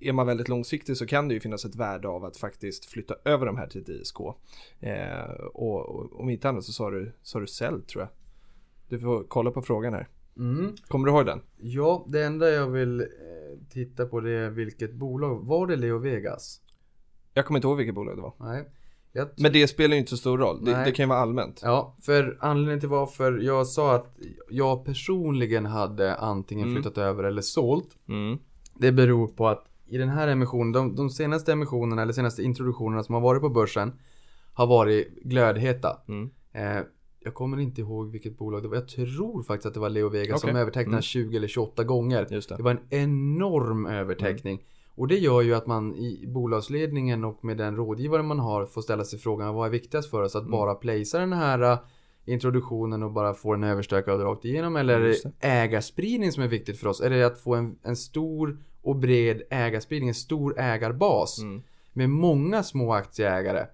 [0.00, 3.14] Är man väldigt långsiktig så kan det ju finnas ett värde av att faktiskt flytta
[3.24, 4.20] över de här till ett ISK.
[4.80, 8.10] Eh, och, och om inte annat så sa du, sa du sälj tror jag.
[8.88, 10.08] Du får kolla på frågan här.
[10.36, 10.74] Mm.
[10.88, 11.40] Kommer du ihåg den?
[11.56, 13.06] Ja, det enda jag vill eh,
[13.70, 15.46] titta på det är vilket bolag.
[15.46, 16.60] Var det Leo Vegas?
[17.34, 18.34] Jag kommer inte ihåg vilket bolag det var.
[18.38, 18.64] Nej.
[19.18, 20.64] Jag Men det spelar ju inte så stor roll.
[20.64, 21.60] Det, det kan ju vara allmänt.
[21.64, 24.16] Ja, för anledningen till varför jag sa att
[24.50, 26.82] jag personligen hade antingen Mm.
[26.82, 27.88] flyttat över eller sålt.
[28.08, 28.38] Mm.
[28.78, 33.02] Det beror på att i den här emissionen, de, de senaste emissionerna eller senaste introduktionerna
[33.02, 33.92] som har varit på börsen
[34.52, 35.96] har varit glödheta.
[36.08, 36.30] Mm.
[36.52, 36.82] Eh,
[37.20, 38.76] jag kommer inte ihåg vilket bolag det var.
[38.76, 40.50] Jag tror faktiskt att det var Leo Vegas Okej.
[40.50, 41.02] som övertecknade Mm.
[41.02, 42.26] 20 eller 28 gånger.
[42.28, 42.56] Det.
[42.56, 44.62] Det var en enorm övertäckning.
[44.98, 48.82] Och det gör ju att man i bolagsledningen och med den rådgivare man har får
[48.82, 50.36] ställa sig frågan vad är viktigast för oss?
[50.36, 50.50] Att Mm.
[50.52, 51.78] bara placea den här äh,
[52.24, 54.76] introduktionen och bara få den överstökad rakt igenom?
[54.76, 57.00] Eller är det ägarspridning som är viktigt för oss?
[57.00, 61.62] Är det att få en, en stor och bred ägarspridning, en stor ägarbas Mm.
[61.92, 63.66] med många små aktieägare?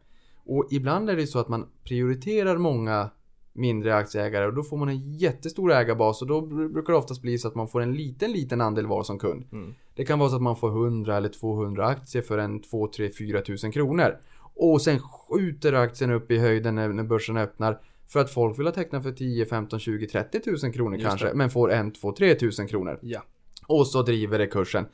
[0.47, 3.11] Och ibland är det så att man prioriterar många
[3.57, 7.23] mindre aktieägare och då får man en jättestor ägarbas och då br- brukar det oftast
[7.23, 9.45] bli så att man får en liten, liten andel var som kund.
[9.53, 9.75] Mm.
[9.95, 13.11] Det kan vara så att man får 100 eller 200 aktier för en 2, 3,
[13.19, 14.17] 4 tusen kronor.
[14.57, 17.81] Och sen skjuter aktien upp i höjden när, när börsen öppnar.
[18.07, 21.27] För att folk vill ha tecknat för 10, 15, 20, 30 tusen kronor Just kanske.
[21.29, 21.35] det.
[21.35, 22.99] Men får 1, 2, 3 tusen kronor.
[23.03, 23.23] Ja.
[23.67, 24.87] Och så driver det kursen.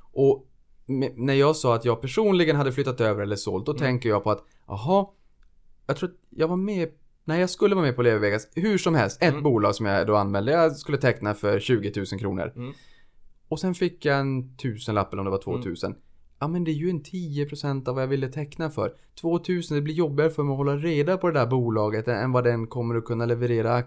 [0.00, 0.46] Och
[1.16, 3.66] när jag sa att jag personligen hade flyttat över eller sålt.
[3.66, 3.80] Då Mm.
[3.80, 5.14] tänker jag på att, aha.
[5.86, 6.88] Jag tror att jag var med
[7.28, 8.48] Nej, jag skulle vara med på Leo Vegas.
[8.54, 9.42] Hur som helst, ett Mm.
[9.42, 10.52] bolag som jag då anmälde.
[10.52, 12.52] Jag skulle teckna för 20 000 kronor.
[12.56, 12.72] Mm.
[13.48, 15.94] Och sen fick jag en tusenlapp eller om det var 2000.
[16.40, 18.94] Ja men det är ju en 10% av vad jag ville teckna för.
[19.20, 22.44] 2000, det blir jobbigare för mig att hålla reda på det där bolaget än vad
[22.44, 23.82] den kommer att kunna leverera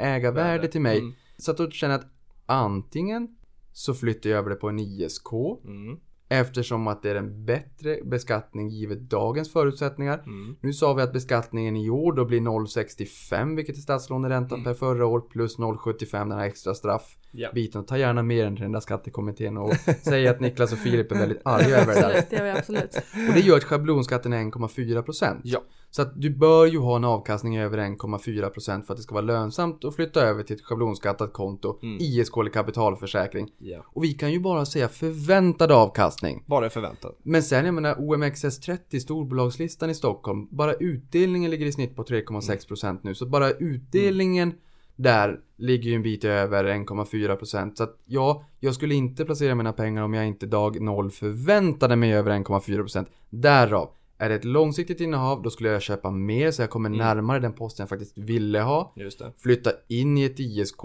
[0.00, 0.68] ägarvärde Värde.
[0.68, 0.98] till mig.
[0.98, 1.12] Mm.
[1.38, 2.10] Så att då känner jag att
[2.46, 3.28] antingen
[3.72, 5.32] så flyttar jag över det på en ISK
[5.64, 5.98] Mm.
[6.40, 10.18] Eftersom att det är en bättre beskattning givet dagens förutsättningar.
[10.26, 10.56] Mm.
[10.60, 14.64] Nu sa vi att beskattningen i år då blir 0,65 vilket är statslåneräntan Mm.
[14.64, 17.82] per förra år plus 0,75 den här extra straff Ja.
[17.86, 21.16] ta gärna med den till den där skattekommittén och säg att Niklas och Filip är
[21.18, 22.18] väldigt arga över det där.
[22.18, 22.96] Absolut, det gör vi absolut.
[23.28, 25.40] Och det gör att schablonskatten är 1,4 procent.
[25.44, 25.62] Ja.
[25.96, 29.14] Så att du bör ju ha en avkastning över 1,4 procent för att det ska
[29.14, 31.98] vara lönsamt att flytta över till ett schablonskattat konto, Mm.
[32.00, 33.48] ISK eller kapitalförsäkring.
[33.58, 33.84] Ja.
[33.86, 36.44] Och vi kan ju bara säga förväntad avkastning.
[36.46, 37.18] Bara förväntat.
[37.22, 42.68] Men sen jag menar OMXS30, storbolagslistan i Stockholm, bara utdelningen ligger i snitt på 3,6
[42.68, 43.14] procent nu.
[43.14, 44.54] Så bara utdelningen
[44.96, 47.76] där ligger ju en bit över 1,4 procent.
[47.76, 51.96] Så att ja, jag skulle inte placera mina pengar om jag inte dag 0 förväntade
[51.96, 53.08] mig över 1,4 procent.
[53.30, 57.38] Därav, är det ett långsiktigt innehav, då skulle jag köpa mer så jag kommer närmare
[57.40, 58.92] den posten jag faktiskt ville ha.
[59.38, 60.80] Flytta in i ett ISK.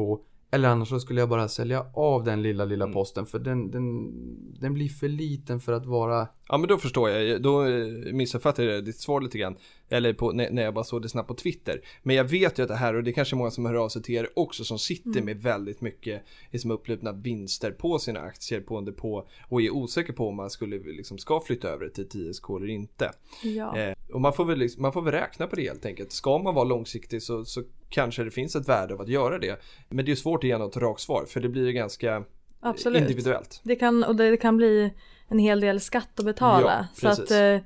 [0.51, 3.25] Eller annars så skulle jag bara sälja av den lilla, lilla posten.
[3.25, 4.11] För den, den,
[4.59, 8.73] den blir för liten för att vara Ja men då förstår jag, då eh, missuppfattade
[8.73, 9.55] jag ditt svar lite grann.
[9.89, 11.81] Eller på, när, jag bara såg det snabbt på Twitter.
[12.03, 13.89] Men jag vet ju att det här, och det är kanske många som hör av
[13.89, 18.61] sig till er också, som sitter med väldigt mycket liksom upplupna vinster på sina aktier
[18.61, 22.03] på en depå och är osäker på om man skulle liksom ska flytta över till
[22.03, 23.11] ett ISK eller inte.
[23.43, 23.77] Ja.
[23.77, 26.11] Eh, och man får, väl, liksom- man får väl räkna på det helt enkelt.
[26.11, 29.61] Ska man vara långsiktig så, så kanske det finns ett värde av att göra det.
[29.89, 32.23] Men det är svårt att ge något rakt svar för det blir ju ganska
[32.59, 33.01] Absolut.
[33.01, 33.61] individuellt.
[33.63, 34.91] Det kan, och det kan bli
[35.29, 36.87] en hel del skatt att betala.
[37.01, 37.57] Ja, så att eh,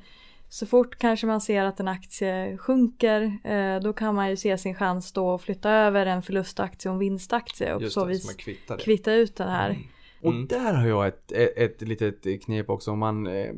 [0.50, 4.58] så fort kanske man ser att en aktie sjunker eh, då kan man ju se
[4.58, 8.06] sin chans då att flytta över en förlustaktie och en vinstaktie och på Just så
[8.06, 8.38] det, så vis
[8.68, 8.78] det.
[8.78, 9.78] kvitta ut den här.
[10.22, 10.48] Och Mm.
[10.48, 12.92] där har jag ett, ett, ett litet knep också.
[12.92, 13.50] Om man, eh,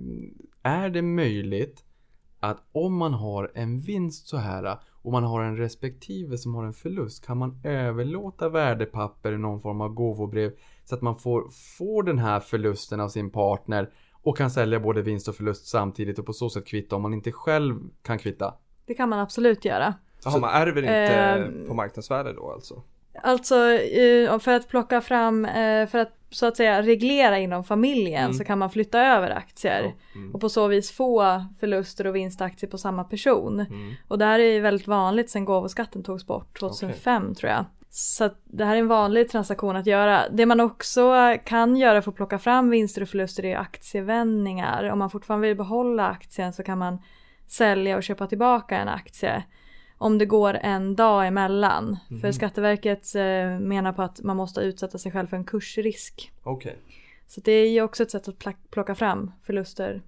[0.64, 1.84] är det möjligt
[2.40, 6.66] att om man har en vinst så här och man har en respektive som har
[6.66, 10.52] en förlust kan man överlåta värdepapper i någon form av gåvobrev
[10.86, 13.90] så att man får, får den här förlusten av sin partner
[14.24, 17.14] och kan sälja både vinst och förlust samtidigt och på så sätt kvitta om man
[17.14, 18.54] inte själv kan kvitta.
[18.86, 19.94] Det kan man absolut göra.
[20.26, 22.84] Jaha, man ärver inte Ehm, på marknadsvärde då alltså?
[23.24, 28.24] Alltså eh, för att plocka fram, eh, för att så att säga reglera inom familjen
[28.24, 28.34] Mm.
[28.34, 29.84] så kan man flytta över aktier.
[29.84, 30.34] Ja, mm.
[30.34, 33.60] Och på så vis få förluster och vinstaktier på samma person.
[33.60, 33.94] Mm.
[34.08, 37.66] Och det här är ju väldigt vanligt sen gåvoskatten togs bort 2005 tror jag.
[37.98, 40.30] Så det här är en vanlig transaktion att göra.
[40.30, 41.14] Det man också
[41.46, 44.90] kan göra för att plocka fram vinster och förluster är aktievändningar.
[44.90, 47.02] Om man fortfarande vill behålla aktien så kan man
[47.48, 49.44] sälja och köpa tillbaka en aktie.
[49.98, 51.98] Om det går en dag emellan.
[52.22, 56.32] För Skatteverket eh, menar på att man måste utsätta sig själv för en kursrisk.
[56.44, 56.78] Okej.
[57.28, 60.02] Så det är ju också ett sätt att plocka fram förluster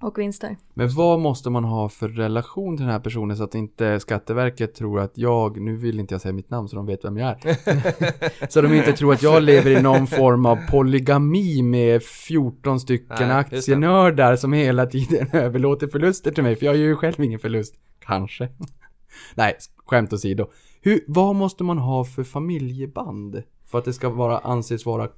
[0.00, 0.56] och vinster.
[0.74, 4.74] Men vad måste man ha för relation till den här personen så att inte Skatteverket
[4.74, 7.28] tror att jag, nu vill inte jag säga mitt namn så de vet vem jag
[7.28, 8.48] är.
[8.48, 13.28] så de inte tror att jag lever i någon form av polygami med 14 stycken
[13.28, 16.56] Nej, aktienördar som hela tiden överlåter förluster till mig.
[16.56, 17.74] För jag gör ju själv ingen förlust.
[18.00, 18.48] Kanske.
[19.34, 20.46] Nej, skämt åsido.
[20.80, 23.42] Hur, vad måste man ha för familjeband?
[23.66, 25.08] För att det ska vara, anses vara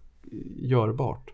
[0.57, 1.31] görbart?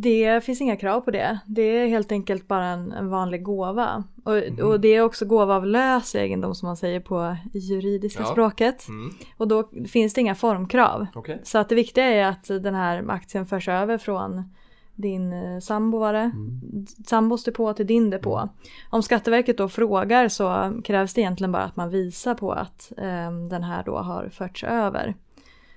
[0.00, 1.38] Det finns inga krav på det.
[1.46, 4.04] Det är helt enkelt bara en, en vanlig gåva.
[4.24, 4.66] Och, Mhm.
[4.66, 8.26] och det är också gåva av lös egendom som man säger på juridiska Ja.
[8.28, 8.88] språket.
[8.88, 9.10] Mm.
[9.36, 11.06] Och då finns det inga formkrav.
[11.14, 11.40] Okej.
[11.44, 14.42] Så att det viktiga är att den här aktien förs över från
[14.94, 16.18] din eh, sambo var det.
[16.34, 16.86] Mm.
[17.06, 18.48] Sambos depå till din depå.
[18.90, 23.32] Om Skatteverket då frågar så krävs det egentligen bara att man visar på att eh,
[23.50, 25.14] den här då har förts över.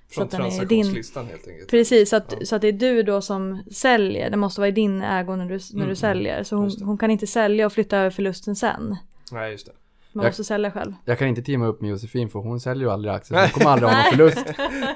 [0.07, 1.69] Så Från att den är din, transaktionslistan helt enkelt.
[1.69, 2.45] Precis, så att, Ja.
[2.45, 4.29] så att det är du då som säljer.
[4.29, 6.43] Det måste vara i din ägo när du, när Mm, du säljer.
[6.43, 8.95] Så hon, hon kan inte sälja och flytta över förlusten sen.
[9.31, 9.71] Nej, just det.
[10.13, 10.93] Man Jag- måste sälja själv.
[11.05, 13.37] Jag kan inte teama upp med Josefin för hon säljer ju aldrig aktier.
[13.37, 14.45] Så hon kommer aldrig ha någon förlust.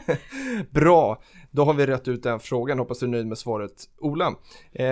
[0.70, 2.80] Bra, då har vi rätt ut den frågan.
[2.80, 4.28] Hoppas du är nöjd med svaret, Ola.
[4.72, 4.86] Eh,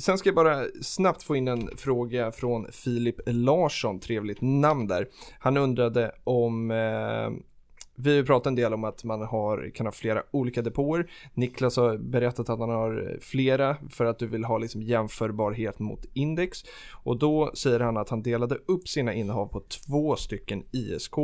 [0.00, 5.06] sen ska jag bara snabbt få in en fråga från Filip Larsson, trevligt namn där.
[5.38, 6.76] Han undrade om eh,
[7.96, 11.10] vi har ju pratat en del om att man har, kan ha flera olika depåer.
[11.34, 16.04] Niklas har berättat att han har flera för att du vill ha liksom jämförbarhet mot
[16.14, 16.58] index.
[16.92, 21.14] Och då säger han att han delade upp sina innehav på två stycken ISK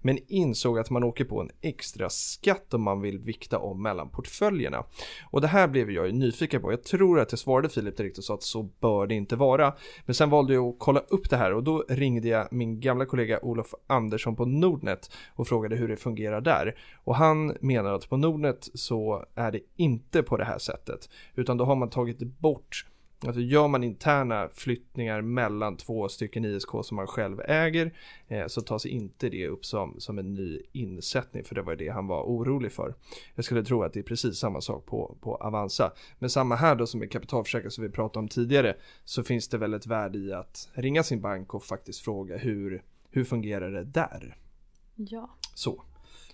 [0.00, 4.08] men insåg att man åker på en extra skatt om man vill vikta om mellan
[4.10, 4.84] portföljerna.
[5.30, 6.72] Och det här blev jag ju nyfiken på.
[6.72, 9.74] Jag tror att jag svarade Filip direkt och sa att så bör det inte vara.
[10.06, 13.06] Men sen valde jag att kolla upp det här och då ringde jag min gamla
[13.06, 16.76] kollega Olof Andersson på Nordnet och frågade hur det fungerar där.
[17.04, 21.56] Och han menar att på Nordnet så är det inte på det här sättet utan
[21.56, 22.84] då har man tagit bort
[23.26, 27.94] Alltså gör man interna flyttningar mellan två stycken ISK som man själv äger
[28.28, 31.88] eh, så tas inte det upp som, som en ny insättning för det var det
[31.88, 32.94] han var orolig för.
[33.34, 35.92] Jag skulle tro att det är precis samma sak på, på Avanza.
[36.18, 39.58] Men samma här då som med kapitalförsäkring som vi pratade om tidigare så finns det
[39.58, 43.84] väl ett värde i att ringa sin bank och faktiskt fråga hur, hur fungerar det
[43.84, 44.36] där?
[44.94, 45.30] Ja.
[45.54, 45.82] Så.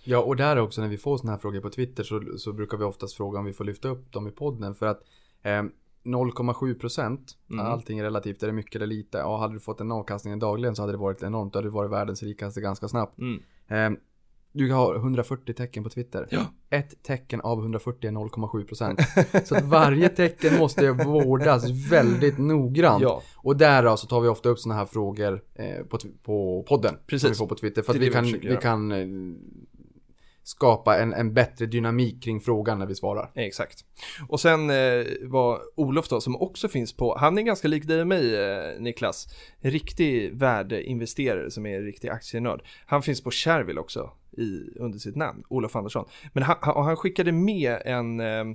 [0.03, 2.77] Ja, och där också när vi får sådana här frågor på Twitter så, så brukar
[2.77, 5.01] vi oftast fråga om vi får lyfta upp dem i podden för att
[5.43, 5.63] eh,
[6.03, 7.65] 0,7 procent, Mm.
[7.65, 9.17] allting är relativt, är det mycket eller lite?
[9.17, 11.71] Ja, hade du fått en avkastning dagligen så hade det varit enormt, då hade du
[11.71, 13.19] varit världens rikaste ganska snabbt.
[13.19, 13.41] Mm.
[13.67, 13.99] Eh,
[14.53, 16.27] du har 140 tecken på Twitter.
[16.31, 16.45] Ja.
[16.69, 18.99] Ett tecken av 140 är 0,7 procent.
[19.47, 23.03] så att varje tecken måste vårdas väldigt noggrant.
[23.03, 26.97] Ja, Och där så tar vi ofta upp sådana här frågor eh, på, på podden.
[27.07, 27.21] Precis.
[27.21, 27.81] Som vi får på Twitter.
[27.81, 29.07] För att vi kan, vi vi kan eh,
[30.43, 33.31] skapa en, en bättre dynamik kring frågan när vi svarar.
[33.35, 33.85] exakt.
[34.27, 38.01] Och sen eh, var Olof då, som också finns på, han är ganska lik dig
[38.01, 39.27] och mig eh, Niklas,
[39.61, 42.61] en riktig värdeinvesterare som är en riktig aktienörd.
[42.85, 46.05] Han finns på Shareville också i, under sitt namn, Olof Andersson.
[46.33, 48.45] Men han, han, och han skickade med en, eh,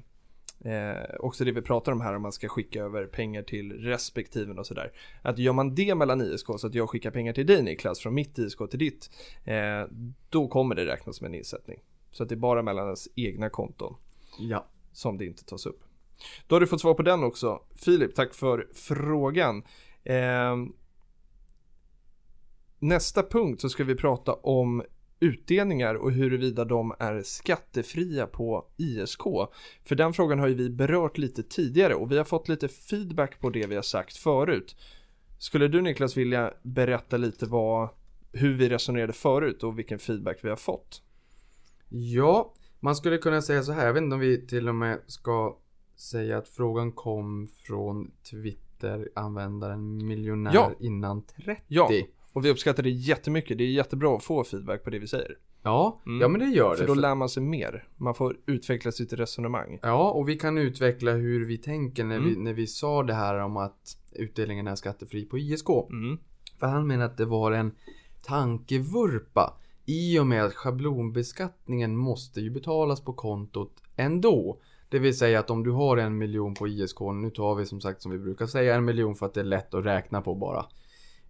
[0.61, 4.59] eh, också det vi pratar om här, om man ska skicka över pengar till respektiven
[4.59, 4.93] och sådär.
[5.23, 8.15] Att gör man det mellan ISK, så att jag skickar pengar till dig Niklas, från
[8.15, 9.11] mitt ISK till ditt,
[9.45, 9.83] eh,
[10.31, 11.79] då kommer det räknas som en insättning.
[12.11, 13.95] Så att det är bara mellan ens egna konton
[14.39, 14.67] Ja.
[14.93, 15.81] som det inte tas upp.
[16.47, 17.63] Då har du fått svar på den också.
[17.75, 19.63] Filip, tack för frågan.
[20.05, 20.73] Ehm,
[22.79, 24.83] nästa punkt så ska vi prata om
[25.21, 29.23] utdelningar och huruvida de är skattefria på ISK.
[29.85, 33.41] För den frågan har ju vi berört lite tidigare och vi har fått lite feedback
[33.41, 34.77] på det vi har sagt förut.
[35.39, 37.89] Skulle du Niklas vilja berätta lite vad,
[38.33, 41.03] hur vi resonerade förut och vilken feedback vi har fått?
[41.89, 43.87] Ja, man skulle kunna säga så här.
[43.87, 45.59] Jag vet inte om vi till och med ska
[45.97, 50.73] säga att frågan kom från Twitter-användaren miljonär Ja.
[50.81, 51.63] innan 30.
[51.69, 51.91] Ja,
[52.37, 53.59] och vi uppskattar det jättemycket.
[53.59, 55.37] Det är jättebra att få feedback på det vi säger.
[55.63, 56.21] Ja, Mm.
[56.21, 56.87] ja men det gör För det.
[56.87, 57.89] då För- lär man sig mer.
[57.97, 59.79] Man får utveckla sitt resonemang.
[59.83, 62.45] Ja, och vi kan utveckla hur vi tänker när, vi, Mm.
[62.45, 65.69] när vi sa det här om att utdelningen är skattefri på ISK.
[65.91, 66.19] Mm.
[66.61, 67.73] För han menar att det var en
[68.23, 69.55] tankevurpa
[69.87, 74.59] i och med att schablonbeskattningen måste ju betalas på kontot ändå.
[74.89, 77.81] Det vill säga att om du har en miljon på ISK, nu tar vi som
[77.81, 80.35] sagt som vi brukar säga en miljon för att det är lätt att räkna på
[80.35, 80.67] bara.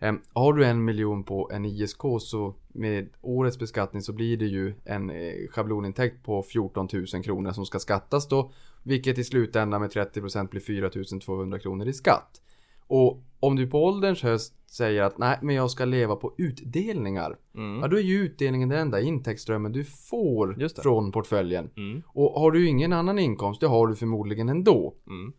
[0.01, 4.47] Ehm, har du en miljon på en ISK så med årets beskattning så blir det
[4.47, 8.51] ju en eh, schablonintäkt på 14 000 kronor som ska skattas då.
[8.83, 10.91] Vilket i slutändan med 30% blir 4
[11.21, 12.41] 200 kronor i skatt.
[12.87, 17.37] Och om du på ålderns höst säger att nej men jag ska leva på utdelningar.
[17.55, 17.81] Mm.
[17.81, 21.71] Ja då är ju utdelningen den enda intäktsströmmen du får från portföljen.
[21.77, 22.03] Mm.
[22.07, 24.95] Och har du ingen annan inkomst, det har du förmodligen ändå.
[25.07, 25.33] Mm.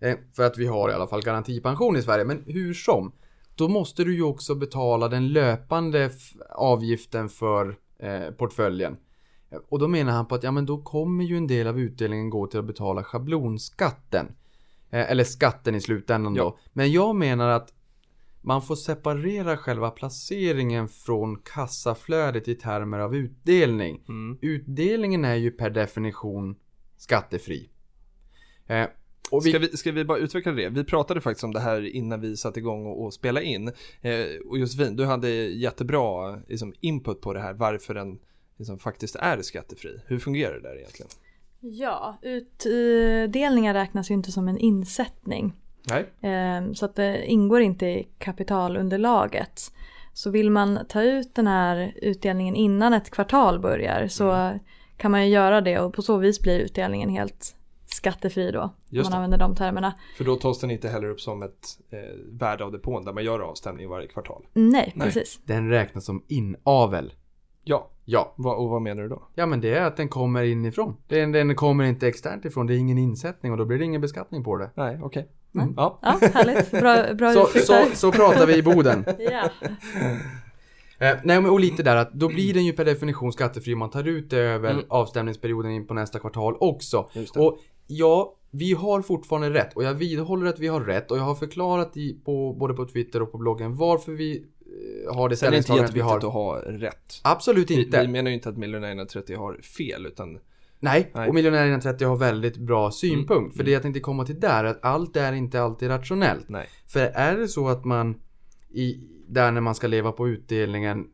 [0.00, 2.24] Eh, för att vi har i alla fall garantipension i Sverige.
[2.24, 3.12] Men hur som.
[3.58, 6.10] Då måste du ju också betala den löpande
[6.50, 8.96] avgiften för eh, portföljen.
[9.68, 12.30] Och då menar han på att ja men då kommer ju en del av utdelningen
[12.30, 14.26] gå till att betala schablonskatten.
[14.90, 16.42] Eh, eller skatten i slutändan Ja.
[16.42, 16.58] då.
[16.72, 17.72] Men jag menar att
[18.42, 24.04] man får separera själva placeringen från kassaflödet i termer av utdelning.
[24.08, 24.38] Mm.
[24.42, 26.56] Utdelningen är ju per definition
[26.96, 27.70] skattefri.
[28.66, 28.86] Eh,
[29.30, 30.68] och vi, Ska, vi, ska vi bara utveckla det?
[30.68, 33.68] Vi pratade faktiskt om det här innan vi satte igång och, och spela in.
[34.00, 34.14] Eh,
[34.48, 38.18] och Josefin, du hade jättebra liksom, input på det här, varför den
[38.58, 40.00] liksom, faktiskt är skattefri.
[40.06, 41.10] Hur fungerar det där egentligen?
[41.60, 45.52] Ja, utdelningar räknas ju inte som en insättning.
[45.88, 46.06] Nej.
[46.22, 49.60] Ehm, Så att det ingår inte i kapitalunderlaget.
[50.12, 54.58] Så vill man ta ut den här utdelningen innan ett kvartal börjar så Mm.
[54.96, 57.56] kan man ju göra det och på så vis blir utdelningen helt
[57.90, 58.74] skattefri då.
[58.88, 59.16] Just man det.
[59.16, 59.94] använder de termerna.
[60.16, 61.98] För då tas den inte heller upp som ett eh,
[62.32, 64.46] värde av depån där man gör avstämning varje kvartal.
[64.52, 65.06] Nej, Nej.
[65.06, 65.40] precis.
[65.44, 67.12] den räknas som inavel.
[67.64, 68.34] Ja, Ja.
[68.36, 69.22] vad, och vad menar du då?
[69.34, 70.96] Ja men det är att den kommer inifrån.
[71.08, 72.66] Den, den kommer inte externt ifrån.
[72.66, 74.70] Det är ingen insättning och då blir det ingen beskattning på det.
[74.74, 75.28] Nej, okej.
[75.52, 75.62] Nej.
[75.62, 75.74] Mm.
[75.76, 75.98] Ja.
[76.02, 76.70] Ja, härligt.
[76.70, 79.04] Bra, bra Så, så, så pratar vi i Boden.
[79.18, 79.50] Ja.
[81.00, 83.78] Eh, nej men och lite där att då blir den ju per definition skattefri om
[83.78, 84.84] man tar ut det över Mm.
[84.88, 87.08] avstämningsperioden in på nästa kvartal också.
[87.36, 87.58] Och
[87.88, 91.34] ja, vi har fortfarande rätt och jag vidhåller att vi har rätt och jag har
[91.34, 95.46] förklarat i, på, både på Twitter och på bloggen varför vi eh, har det Sen
[95.46, 96.56] är det inte ställningstagandet vi jätteviktigt har.
[96.58, 97.20] att ha rätt.
[97.22, 98.02] Absolut Vi, inte.
[98.02, 100.38] vi menar ju inte att miljonärerna 30 har fel, utan
[100.80, 101.28] Nej, Nej.
[101.28, 103.56] och miljonärerna 30 har väldigt bra synpunkt.
[103.56, 106.48] För det jag tänkte komma till där är att allt är inte alltid rationellt.
[106.48, 106.66] nej.
[106.86, 108.20] För är det så att man
[108.70, 108.96] i,
[109.28, 111.06] där när man ska leva på utdelningen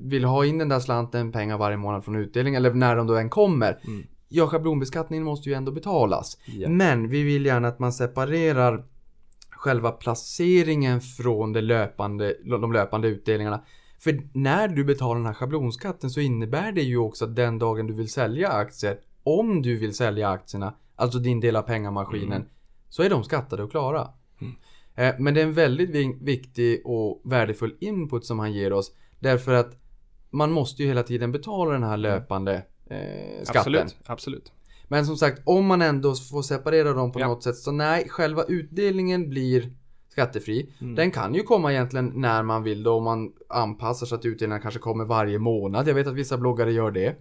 [0.00, 3.16] vill ha in den där slanten pengar varje månad från utdelning eller när de då
[3.16, 3.78] än kommer.
[3.86, 4.06] Mm.
[4.34, 6.38] Ja, schablonbeskattningen måste ju ändå betalas.
[6.46, 6.68] Ja.
[6.68, 8.84] Men vi vill gärna att man separerar
[9.50, 13.64] själva placeringen från det löpande, de löpande utdelningarna.
[13.98, 17.86] För när du betalar den här schablonskatten så innebär det ju också att den dagen
[17.86, 22.44] du vill sälja aktier, om du vill sälja aktierna, alltså din del av pengamaskinen,
[22.88, 24.08] så är de skattade och klara.
[24.94, 28.92] Eh, Men det är en väldigt vi- viktig och värdefull input som han ger oss.
[29.20, 29.76] Därför att
[30.30, 32.60] man måste ju hela tiden betala den här löpande eh,
[33.42, 33.60] skatten.
[33.60, 34.52] Absolut, absolut.
[34.88, 37.26] Men som sagt, om man ändå får separera dem på Ja.
[37.28, 39.70] något sätt så nej, själva utdelningen blir
[40.08, 40.70] skattefri.
[40.80, 40.94] Mm.
[40.94, 44.62] Den kan ju komma egentligen när man vill då om man anpassar så att utdelningen
[44.62, 45.88] kanske kommer varje månad.
[45.88, 47.16] Jag vet att vissa bloggare gör det.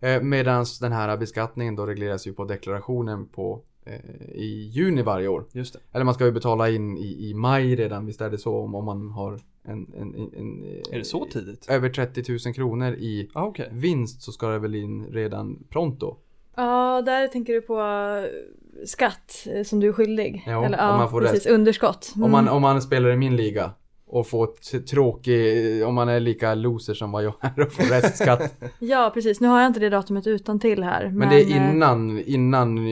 [0.00, 3.94] Eh, Medan den här beskattningen då regleras ju på deklarationen på eh,
[4.34, 5.44] i juni varje år.
[5.52, 5.78] Just det.
[5.92, 8.74] Eller man ska ju betala in i, i maj redan, visst är det så om,
[8.74, 11.66] om man har en, en, en, Är det så tidigt?
[11.70, 13.68] över 30 000 kronor i Ja, okej.
[13.72, 16.16] vinst så ska det väl in redan pronto.
[16.56, 20.42] Ja, där tänker du på eh, skatt eh, som du är skyldig.
[20.46, 21.46] Ja, Eller, om ja, man får precis.
[21.46, 22.12] Underskott.
[22.16, 22.24] Mm.
[22.24, 23.70] Om, man, om man spelar i min liga
[24.06, 28.54] och får tråkig, om man är lika loser som vad jag är och får restskatt.
[28.78, 29.40] Ja, precis.
[29.40, 31.10] Nu har jag inte det datumet utan till här.
[31.14, 32.86] Men, det är eh, innan, innan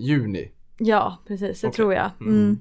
[0.00, 0.52] juni.
[0.78, 1.60] Ja, precis.
[1.60, 1.76] Det Okej.
[1.76, 2.10] tror jag.
[2.20, 2.32] Mm.
[2.34, 2.58] Mm.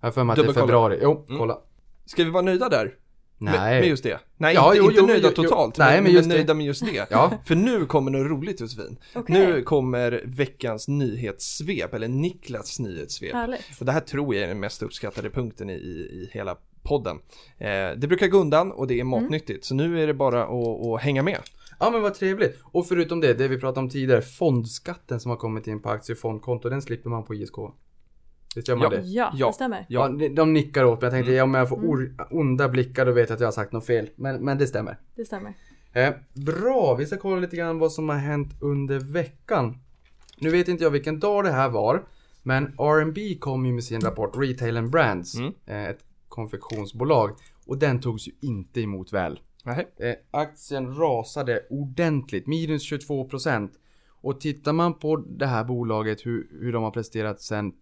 [0.00, 0.98] Jag har för mig att det är februari.
[1.02, 1.38] Jo, Mm.
[1.38, 1.58] kolla.
[2.06, 2.94] Ska vi vara nöjda där?
[3.38, 3.80] Med, Nej.
[3.80, 4.20] med just det?
[4.36, 5.42] Nej, Ja, inte, jo, inte jo, nöjda jo, jo.
[5.42, 5.78] totalt.
[5.78, 6.34] Nej, men just det.
[6.34, 7.06] nöjda med just det.
[7.10, 7.32] Ja.
[7.44, 8.96] För nu kommer något roligt Josefin.
[9.14, 9.38] Okej.
[9.38, 13.32] Nu kommer veckans nyhetssvep, eller Niklas nyhetssvep.
[13.32, 13.80] Härligt.
[13.80, 17.16] Och det här tror jag är den mest uppskattade punkten i, i, i hela podden.
[17.58, 20.86] Eh, det brukar gå undan och det är matnyttigt, så nu är det bara att,
[20.86, 21.38] att hänga med.
[21.78, 22.58] Ja men vad trevligt.
[22.62, 26.68] Och förutom det, det vi pratade om tidigare, fondskatten som har kommit in på aktiefondkonto,
[26.68, 27.54] den slipper man på ISK.
[28.56, 28.98] Visst gör man Ja.
[28.98, 29.02] det?
[29.06, 29.46] Ja, Ja.
[29.46, 29.86] det stämmer.
[29.88, 31.06] Ja, de- de nickar åt mig.
[31.06, 31.38] Jag tänkte, Mm.
[31.38, 33.86] ja, om jag får or- onda blickar då vet jag att jag har sagt något
[33.86, 34.08] fel.
[34.16, 34.98] Men, men det stämmer.
[35.16, 35.54] Det stämmer.
[35.92, 39.78] Eh, bra, vi ska kolla lite grann vad som har hänt under veckan.
[40.38, 42.04] Nu vet inte jag vilken dag det här var.
[42.42, 45.34] Men R&B kom ju med sin rapport Retail and Brands.
[45.38, 45.52] Mm.
[45.66, 47.30] Eh, ett konfektionsbolag.
[47.66, 49.40] Och den togs ju inte emot väl.
[49.64, 49.88] Nej.
[49.96, 53.70] Eh, aktien rasade ordentligt, minus 22%.
[54.22, 57.72] Och tittar man på det här bolaget, hur, hur de har presterat sedan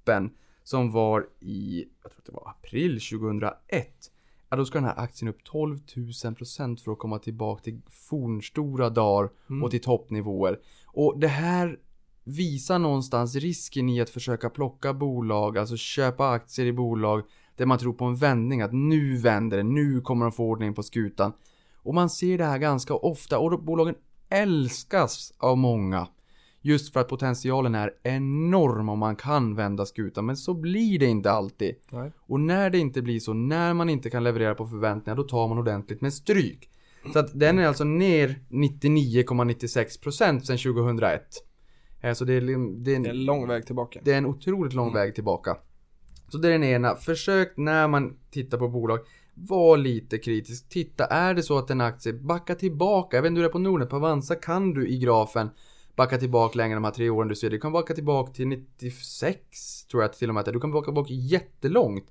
[0.00, 0.30] toppen
[0.64, 4.10] som var i, jag tror det var april 2001.
[4.50, 8.90] Ja, då ska den här aktien upp 12 000% för att komma tillbaka till fornstora
[8.90, 9.30] dagar
[9.62, 10.58] och till toppnivåer.
[10.86, 11.78] Och det här
[12.24, 17.22] visar någonstans risken i att försöka plocka bolag, alltså köpa aktier i bolag
[17.56, 20.74] där man tror på en vändning, att nu vänder det, nu kommer de få ordning
[20.74, 21.32] på skutan.
[21.82, 23.94] Och man ser det här ganska ofta och bolagen
[24.28, 26.06] älskas av många.
[26.62, 31.06] Just för att potentialen är enorm om man kan vända skutan, men så blir det
[31.06, 31.74] inte alltid.
[31.90, 32.12] Nej.
[32.20, 35.48] Och när det inte blir så, när man inte kan leverera på förväntningar, då tar
[35.48, 36.70] man ordentligt med stryk.
[37.12, 41.22] Så att den är alltså ner 99,96% sedan 2001.
[42.00, 44.00] Eh, Så det är, det är, Det är en lång väg tillbaka.
[44.04, 45.56] det är en otroligt lång väg tillbaka.
[46.28, 46.96] Så det är den ena.
[46.96, 48.98] Försök när man tittar på bolag,
[49.34, 50.68] var lite kritisk.
[50.68, 53.16] Titta, är det så att en aktie backar tillbaka?
[53.16, 55.50] Jag vet inte hur det är på Nordnet, på Avanza kan du i grafen
[55.96, 57.50] backa tillbaka längre de här tre åren du ser.
[57.50, 60.44] Du kan backa tillbaka till 96 tror jag till och med.
[60.44, 62.04] Du kan backa tillbaka jättelångt.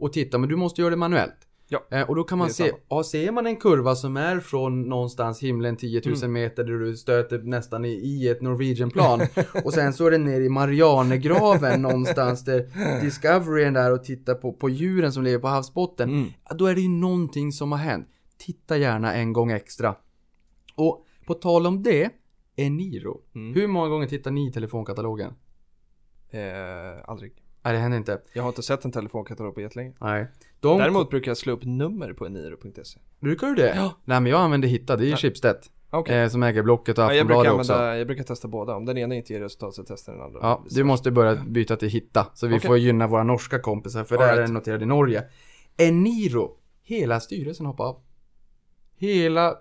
[0.00, 1.34] Och titta, men du måste göra det manuellt.
[1.70, 4.82] Ja, Eh, och då kan man se, ja, ser man en kurva som är från
[4.82, 6.32] någonstans himlen 10 000 Mm.
[6.32, 9.20] meter där du stöter nästan i, i ett Norwegian-plan
[9.64, 14.34] och sen så är det ner i Marianergraven någonstans där Discovery är där och tittar
[14.34, 16.08] på, på djuren som lever på havsbotten.
[16.10, 16.28] Mm.
[16.48, 18.08] Ja, Då är det ju någonting som har hänt.
[18.38, 19.94] Titta gärna en gång extra.
[20.74, 22.10] Och på tal om det,
[22.58, 23.20] Eniro.
[23.34, 23.54] Mm.
[23.54, 25.32] Hur många gånger tittar ni i telefonkatalogen?
[26.30, 26.40] Eh,
[27.04, 27.32] aldrig.
[27.62, 28.20] Nej, det händer inte.
[28.32, 29.92] Jag har inte sett en telefonkatalog på jättelänge.
[30.00, 30.26] Nej.
[30.60, 33.00] De Däremot brukar jag slå upp nummer på eniro.se.
[33.20, 33.74] Brukar du det?
[33.76, 33.94] Ja.
[34.04, 34.96] Nej, men jag använder Hitta.
[34.96, 35.16] Det är ju.
[35.16, 35.56] Schibsted.
[35.90, 36.18] Okej.
[36.18, 37.84] Eh, som äger Blocket och Ja, jag, brukar Aftonbladet också.
[37.98, 38.76] jag brukar testa båda.
[38.76, 40.38] Om den ena inte ger resultat så testar den andra.
[40.42, 42.26] Ja, du måste börja byta till Hitta.
[42.34, 42.66] Så vi Okej.
[42.66, 44.04] får gynna våra norska kompisar.
[44.04, 45.24] För All där är den noterad i Norge.
[45.76, 46.56] Eniro.
[46.82, 48.00] Hela styrelsen hoppade av.
[48.96, 49.54] Hela,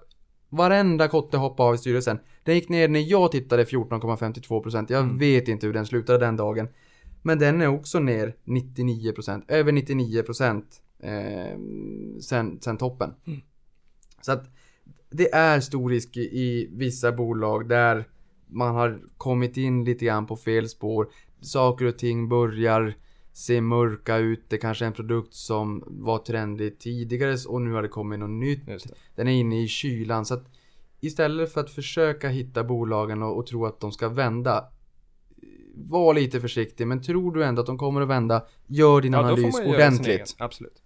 [0.50, 2.20] varenda kotte hoppade av i styrelsen.
[2.44, 4.86] Den gick ner när jag tittade 14,52%.
[4.90, 5.18] Jag Mm.
[5.18, 6.68] vet inte hur den slutade den dagen.
[7.22, 9.44] Men den är också ner 99%.
[9.48, 10.64] Över 99%
[11.00, 11.58] eh,
[12.22, 13.14] sen, sen toppen.
[13.28, 13.40] Mm.
[14.22, 14.46] Så att
[15.10, 18.06] det är stor risk i, vissa bolag där
[18.48, 21.08] man har kommit in lite grann på fel spår.
[21.42, 22.94] Saker och ting börjar
[23.38, 24.44] se mörka ut.
[24.50, 28.30] Det kanske är en produkt som var trendig tidigare och nu har det kommit något
[28.30, 28.62] nytt.
[29.16, 30.26] Den är inne i kylan.
[30.26, 30.46] Så att
[31.00, 34.66] istället för att försöka hitta bolagen och, och tro att de ska vända.
[35.76, 39.20] Var lite försiktig, men tror du ändå att de kommer att vända, gör din Ja,
[39.20, 40.36] analys ordentligt.
[40.38, 40.82] Absolut.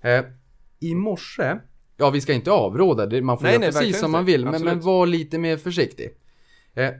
[0.00, 0.24] Eh,
[0.80, 1.56] I morse,
[1.96, 4.44] ja vi ska inte avråda, det, man får Nej, göra nej, precis som man vill,
[4.44, 6.10] men, men var lite mer försiktig.
[6.74, 6.90] Eh,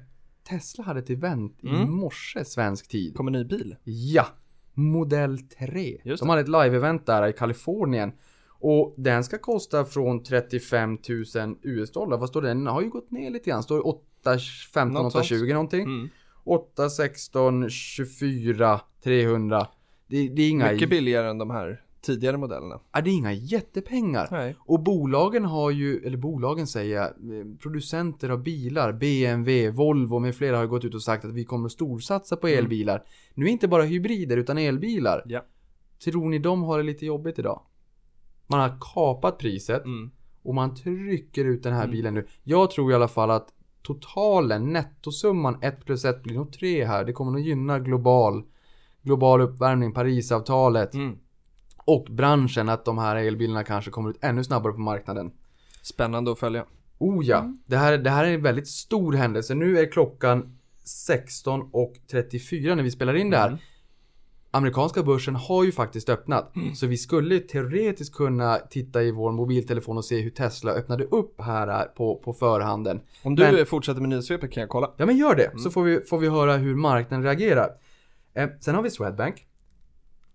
[0.48, 1.92] Tesla hade ett event i Mm.
[1.92, 3.16] morse svensk tid.
[3.16, 3.76] Kommer ny bil.
[3.84, 4.26] Ja,
[4.74, 6.00] Modell 3.
[6.04, 8.12] Just De hade ett live-event där i Kalifornien.
[8.60, 10.98] Och den ska kosta från 35
[11.34, 12.18] 000 US-dollar.
[12.18, 12.48] Vad står det?
[12.48, 13.62] Den har ju gått ner lite grann.
[13.62, 14.38] Står 8,
[14.74, 15.26] 15, Något 8, sånt.
[15.26, 15.82] 20 någonting.
[15.82, 16.08] Mm.
[16.44, 19.66] 8, 16, 24, 300.
[20.06, 20.72] Det, det är inga...
[20.72, 22.80] Mycket billigare än de här tidigare modellerna.
[22.92, 24.28] Ja, det är inga jättepengar.
[24.30, 24.56] Nej.
[24.58, 30.34] Och bolagen har ju, eller bolagen säger jag, eh, producenter av bilar, BMW, Volvo med
[30.34, 33.02] flera har gått ut och sagt att vi kommer att storsatsa på elbilar.
[33.34, 35.22] Nu är inte bara hybrider utan elbilar.
[35.26, 35.44] Ja.
[36.04, 37.60] Tror ni de har det lite jobbigt idag?
[38.46, 40.10] Man har kapat priset Mm.
[40.42, 42.26] och man trycker ut den här bilen nu.
[42.42, 43.48] Jag tror i alla fall att
[43.82, 47.04] totalen, nettosumman 1 plus 1 blir nog 3 här.
[47.04, 48.42] Det kommer nog gynna global,
[49.02, 51.18] global uppvärmning, Parisavtalet Mm.
[51.84, 55.32] Och branschen att de här elbilarna kanske kommer ut ännu snabbare på marknaden.
[55.82, 56.64] Spännande att följa.
[56.98, 59.54] Oh ja, det, här, det här är en väldigt stor händelse.
[59.54, 63.58] Nu är klockan 16.34 när vi spelar in det här.
[64.50, 66.52] Amerikanska börsen har ju faktiskt öppnat.
[66.74, 71.40] Så vi skulle teoretiskt kunna titta i vår mobiltelefon och se hur Tesla öppnade upp
[71.40, 73.00] här på, på förhanden.
[73.22, 74.90] Om du Men- fortsätter med nyhetssvepet kan jag kolla.
[74.96, 77.70] Ja men gör det, så får vi, får vi höra hur marknaden reagerar.
[78.34, 79.46] Eh, sen har vi Swedbank.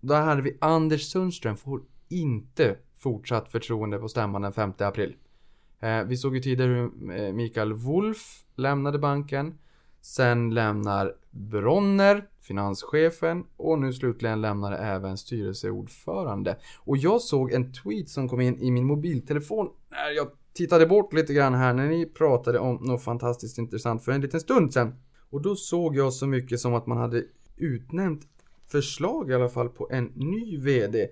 [0.00, 5.16] Där hade vi Anders Sundström får inte fortsatt förtroende på stämman den 5 april.
[5.80, 9.58] Eh, vi såg ju tidigare hur eh, Mikael Wolf lämnade banken.
[10.00, 16.56] Sen lämnar Bronner, finanschefen och nu slutligen lämnar även styrelseordförande.
[16.78, 21.12] Och jag såg en tweet som kom in i min mobiltelefon när jag tittade bort
[21.12, 24.94] lite grann här när ni pratade om något fantastiskt intressant för en liten stund sedan.
[25.30, 27.24] Och då såg jag så mycket som att man hade
[27.56, 28.22] utnämnt
[28.72, 31.06] förslag i alla fall på en ny VD.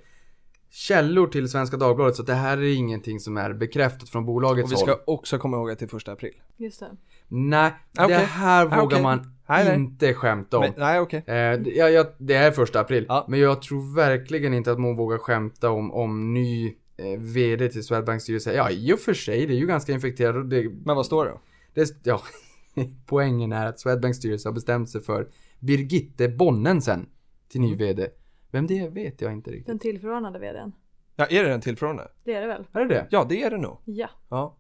[0.71, 4.71] Källor till Svenska Dagbladet så det här är ingenting som är bekräftat från bolagets Och
[4.73, 4.89] vi håll.
[4.89, 6.35] ska också komma ihåg att det är första april.
[6.57, 6.87] Just det.
[7.29, 8.17] Nej, Ah, Okej.
[8.17, 9.03] det här Ah, vågar okej.
[9.03, 9.75] man Nej, nej.
[9.75, 10.63] inte skämta om.
[10.65, 11.19] Men, nej, okej.
[11.27, 13.05] Eh, det- det är första april.
[13.09, 13.27] Ja.
[13.29, 17.85] Men jag tror verkligen inte att man vågar skämta om, om ny eh, VD till
[17.85, 18.53] Swedbanks styrelse.
[18.55, 20.37] Ja, i och för sig, det är ju ganska infekterat.
[20.37, 21.41] och Det, Men vad står det då?
[21.75, 22.23] det, ja,
[23.07, 25.29] poängen är att Swedbanks styrelse har bestämt sig för
[25.61, 27.07] Birgitte Bonnensen
[27.49, 27.71] till Mm.
[27.71, 28.09] ny VD.
[28.51, 29.67] Vem det är vet jag inte riktigt.
[29.67, 30.73] Den tillförordnade vdn.
[31.17, 32.09] Ja, är det den tillförordnade?
[32.25, 32.65] Det är det väl?
[32.73, 33.07] Är det det?
[33.11, 33.77] Ja, det är det nog.
[33.85, 34.09] Ja.
[34.29, 34.57] Ja.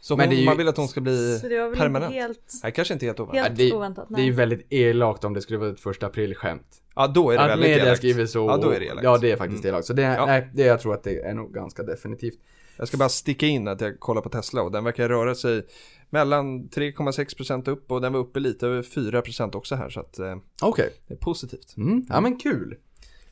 [0.00, 2.12] Så Men hon, ju- man vill att hon ska bli Så det var väl permanent?
[2.14, 3.46] inte helt, Nej, kanske inte helt oväntat.
[3.48, 4.06] helt Ja, det- oväntat.
[4.08, 6.82] Det är ju väldigt elakt om det skulle vara ett första april-skämt.
[6.94, 7.98] Ja, då är det Att väldigt media elakt.
[7.98, 8.38] skriver så.
[8.38, 9.04] Ja, då är det elakt.
[9.04, 9.86] Ja, det är faktiskt elakt.
[9.86, 10.26] Så det, Ja.
[10.26, 12.38] nej, det jag tror att det är nog ganska definitivt.
[12.76, 15.66] Jag ska bara sticka in att jag kollar på Tesla och den verkar röra sig
[16.10, 20.36] mellan 3,6% upp och den var uppe lite över 4% också här så att eh,
[20.62, 20.92] Okej.
[21.08, 21.76] det är positivt.
[21.76, 22.76] Mm, ja men kul.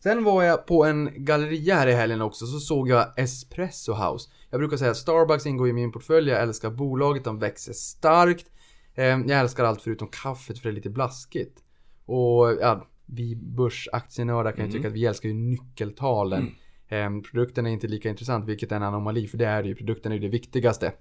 [0.03, 4.31] Sen var jag på en galleria här i helgen också, så såg jag Espresso House.
[4.51, 8.47] Jag brukar säga att Starbucks ingår i min portfölj, jag älskar bolaget, de växer starkt.
[8.95, 11.59] Eh, Jag älskar allt förutom kaffet för det är lite blaskigt.
[12.05, 16.55] Och ja, vi börsaktieNördar kan ju tycka att vi älskar ju nyckeltalen.
[16.89, 19.75] Eh, Produkten är inte lika intressant, vilket är en anomali, för det är det ju.
[19.75, 20.93] Produkten är ju det viktigaste.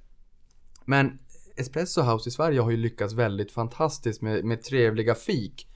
[0.86, 1.19] Men
[1.56, 5.68] Espresso House i Sverige har ju lyckats väldigt fantastiskt med, med trevliga fik.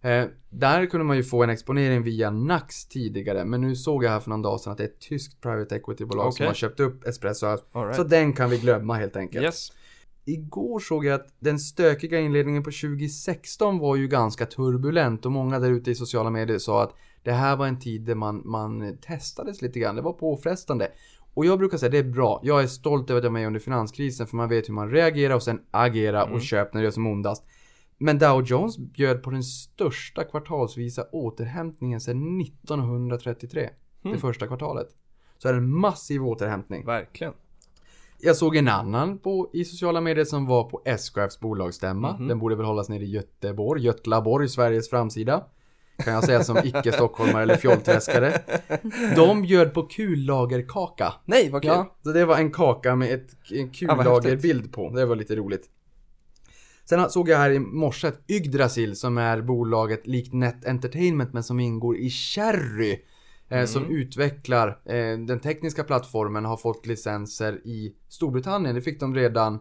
[0.00, 4.10] Eh, där kunde man ju få en exponering via Nax tidigare, men nu såg jag
[4.10, 6.46] här för någon dag sedan att det är ett tyskt private equity-bolag som Okej.
[6.46, 7.64] har köpt upp Espresso House.
[7.74, 7.96] Right.
[7.96, 9.44] Så den kan vi glömma helt enkelt.
[9.44, 9.72] Yes.
[10.24, 15.58] Igår såg jag att den stökiga inledningen på 2016 var ju ganska turbulent och många
[15.58, 18.98] där ute i sociala medier sa att det här var en tid där man, man
[18.98, 19.96] testades lite grann.
[19.96, 20.88] Det var påfrestande.
[21.34, 22.40] Och jag brukar säga det är bra.
[22.42, 24.90] Jag är stolt över att jag var med under finanskrisen för man vet hur man
[24.90, 27.44] reagerar och sen agera och köp när det är som ondast.
[27.98, 33.70] Men Dow Jones bjöd på den största kvartalsvisa återhämtningen sedan 1933.
[34.02, 34.88] Det första kvartalet.
[35.38, 36.86] Så är det en massiv återhämtning.
[36.86, 37.32] Verkligen.
[38.18, 42.12] Jag såg en annan på, i sociala medier som var på SKFs bolagsstämma.
[42.12, 45.44] Den borde väl hållas nere i Göteborg, Götlaborg, Sveriges framsida.
[45.96, 48.40] Kan jag säga som icke-stockholmare eller fjollträskare.
[49.16, 51.14] De bjöd på kullagerkaka.
[51.24, 51.70] Nej, vad kul.
[51.70, 54.90] Ja, så det var en kaka med ett, en kullagerbild på.
[54.90, 55.70] Det var lite roligt.
[56.84, 61.42] Sen såg jag här i morse att Yggdrasil som är bolaget likt Net Entertainment men
[61.42, 62.98] som ingår i Cherry.
[63.48, 68.74] Eh, Som utvecklar eh, den tekniska plattformen har fått licenser i Storbritannien.
[68.74, 69.60] Det fick de redan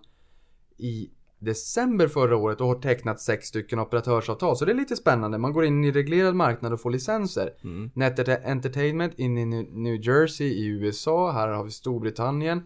[0.77, 1.09] i
[1.43, 4.57] december förra året och har tecknat sex stycken operatörsavtal.
[4.57, 5.37] Så det är lite spännande.
[5.37, 7.49] Man går in i reglerad marknad och får licenser.
[7.95, 11.31] Net Entertainment in i New- Jersey i USA.
[11.31, 12.61] Här har vi Storbritannien.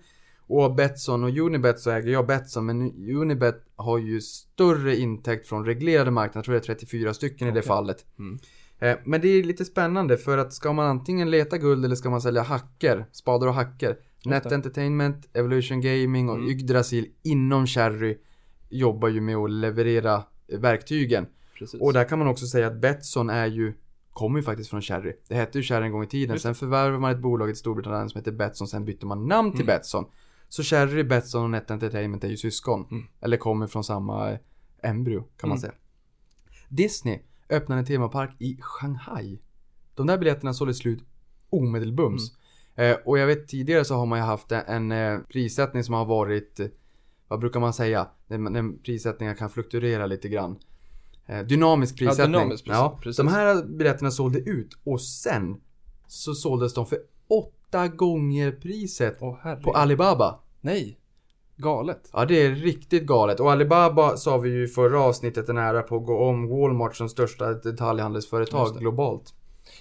[0.50, 2.82] Och Betsson och Unibet så äger jag Betsson men
[3.16, 6.38] Unibet har ju större intäkt från reglerade marknader.
[6.38, 8.06] Jag tror det är 34 stycken i det fallet.
[8.80, 12.10] Eh, Men det är lite spännande för att ska man antingen leta guld eller ska
[12.10, 13.98] man sälja hacker, spadar och hacker.
[14.26, 18.18] Net Entertainment, Evolution Gaming och Yggdrasil inom Cherry
[18.70, 21.28] jobbar ju med att leverera verktygen.
[21.60, 21.82] Precis.
[21.82, 23.74] Och där kan man också säga att Betsson är ju
[24.18, 25.14] Kommer ju faktiskt från Cherry.
[25.28, 26.40] Det hette ju Cherry en gång i tiden.
[26.40, 28.68] Sen förvärvade man ett bolag i Storbritannien som heter Betsson.
[28.68, 30.06] Sen bytte man namn till Betsson.
[30.50, 33.08] Så Cherry, Betsson och Net Entertainment är ju syskon.
[33.22, 34.40] Eller kommer från samma eh,
[34.82, 35.74] embryo kan man säga.
[36.70, 39.40] Disney öppnade en temapark i Shanghai.
[39.96, 41.04] De där biljetterna sålde slut
[41.50, 42.32] omedelbums.
[42.76, 45.94] Eh, och jag vet tidigare så har man ju haft en, en eh, prissättning som
[45.94, 46.60] har varit,
[47.28, 50.58] vad brukar man säga, när, prissättningar kan fluktuera lite grann.
[51.46, 52.32] Dynamisk prissättning.
[52.32, 53.18] dynamisk prissättning, ja, precis.
[53.18, 55.62] de här biljetterna sålde ut och sen
[56.08, 59.64] så såldes de för åtta gånger priset Åh herregud.
[59.64, 60.40] på Alibaba.
[60.62, 61.00] Nej.
[61.56, 62.10] Galet.
[62.14, 63.40] Ja, det är riktigt galet.
[63.40, 66.96] Och Alibaba sa vi ju i förra avsnittet är nära på att gå om Walmart
[66.96, 68.80] som största detaljhandelsföretag det.
[68.80, 69.34] globalt.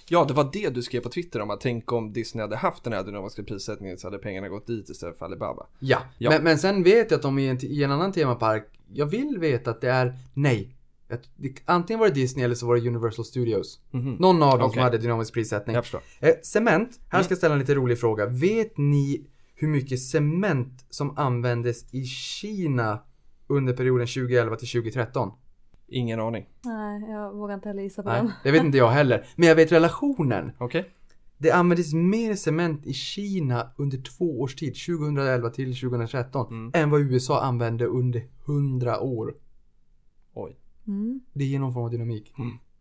[0.09, 2.83] Ja, det var det du skrev på Twitter om att tänk om Disney hade haft
[2.83, 5.65] den här dynamiska prissättningen så hade pengarna gått dit istället för Alibaba.
[5.79, 6.29] Ja, Ja.
[6.29, 9.37] Men, men sen vet jag att de i en, i en annan temapark, jag vill
[9.39, 10.73] veta att det är nej.
[11.09, 13.79] Att det, antingen var det Disney eller så var det Universal Studios.
[13.91, 14.83] Någon av dem som Okej.
[14.83, 15.75] hade dynamisk prissättning.
[15.75, 16.01] Jag förstår.
[16.19, 18.25] Eh, cement, här ska jag ställa en lite rolig fråga.
[18.25, 23.03] Vet ni hur mycket cement som användes i Kina
[23.47, 25.31] under perioden 2011 till 2013?
[25.87, 26.45] Ingen aning.
[26.65, 28.31] Nej, jag vågar inte heller gissa på Nej, den.
[28.43, 29.25] det vet inte jag heller.
[29.35, 30.51] Men jag vet relationen.
[30.57, 30.89] Okej.
[31.37, 36.71] Det användes mer cement i Kina under två års tid, 2011 till 2013, Mm.
[36.73, 39.35] än vad USA använde under 100 år.
[40.33, 40.57] Oj.
[40.87, 41.21] Mm.
[41.33, 42.33] Det ger någon form av dynamik.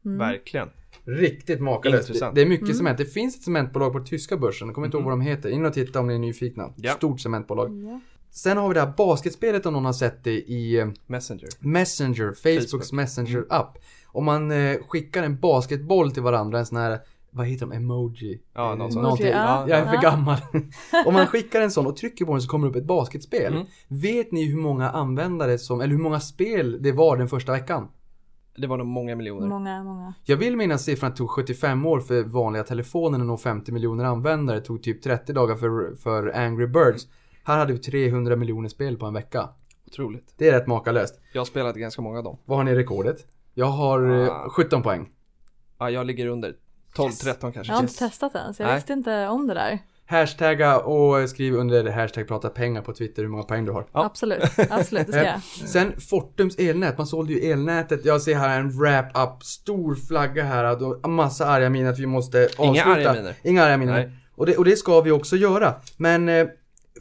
[0.02, 0.68] Verkligen.
[1.04, 2.20] Riktigt makalöst.
[2.20, 2.98] Det, det är mycket cement.
[2.98, 4.68] Det finns ett cementbolag på tyska börsen.
[4.68, 5.48] Jag kommer inte ihåg vad de heter.
[5.50, 6.72] In och titta om ni är nyfikna.
[6.76, 6.92] Ja.
[6.92, 7.84] Stort cementbolag.
[7.84, 8.00] Ja.
[8.36, 11.48] Sen har vi det här basketspelet om någon har sett det i eh, Messenger.
[11.58, 12.92] Messenger, Facebooks Facebook.
[12.92, 13.78] Messenger-app.
[14.06, 16.98] Om man eh, skickar en basketboll till varandra, en sån här,
[17.30, 18.40] vad heter de, emoji?
[18.54, 19.02] Ja, Eh, någon sån.
[19.02, 19.26] någonting.
[19.26, 19.68] Emoji, ja.
[19.68, 20.38] Jag är för gammal.
[21.06, 23.52] Om man skickar en sån och trycker på den så kommer det upp ett basketspel.
[23.52, 23.66] Mm.
[23.88, 27.88] Vet ni hur många användare som, eller hur många spel det var den första veckan?
[28.56, 29.48] Det var nog många miljoner.
[29.48, 30.14] Många, många.
[30.24, 34.58] Jag vill minnas siffran tog 75 år för vanliga telefonen och nå 50 miljoner användare.
[34.58, 37.06] Det tog typ 30 dagar för, för Angry Birds.
[37.46, 39.48] Här hade vi 300 miljoner spel på en vecka.
[39.86, 40.34] Otroligt.
[40.38, 41.20] Det är rätt makalöst.
[41.32, 42.38] Jag har spelat ganska många av dem.
[42.44, 43.16] Vad har ni i rekordet?
[43.54, 44.48] Jag har eh, Ah.
[44.50, 45.08] 17 poäng.
[45.78, 46.54] Ja, jag ligger under.
[46.94, 47.72] 12, 13 kanske.
[47.72, 48.76] Jag har inte testat den så jag Nej.
[48.76, 49.78] visste inte om det där.
[50.06, 53.86] Hashtagga och skriv under hashtag prata pengar på Twitter hur många poäng du har.
[53.92, 54.04] Ja.
[54.04, 55.26] Absolut, absolut, det ska Eh,
[55.60, 55.68] jag.
[55.68, 58.04] Sen Fortums elnät, man sålde ju elnätet.
[58.04, 62.64] Jag ser här en wrap-up, stor flagga här massa arga miner att vi måste avsluta.
[62.64, 63.34] Inga arga miner.
[63.42, 64.12] Inga arga miner.
[64.34, 65.74] Och det, och det ska vi också göra.
[65.96, 66.46] Men eh,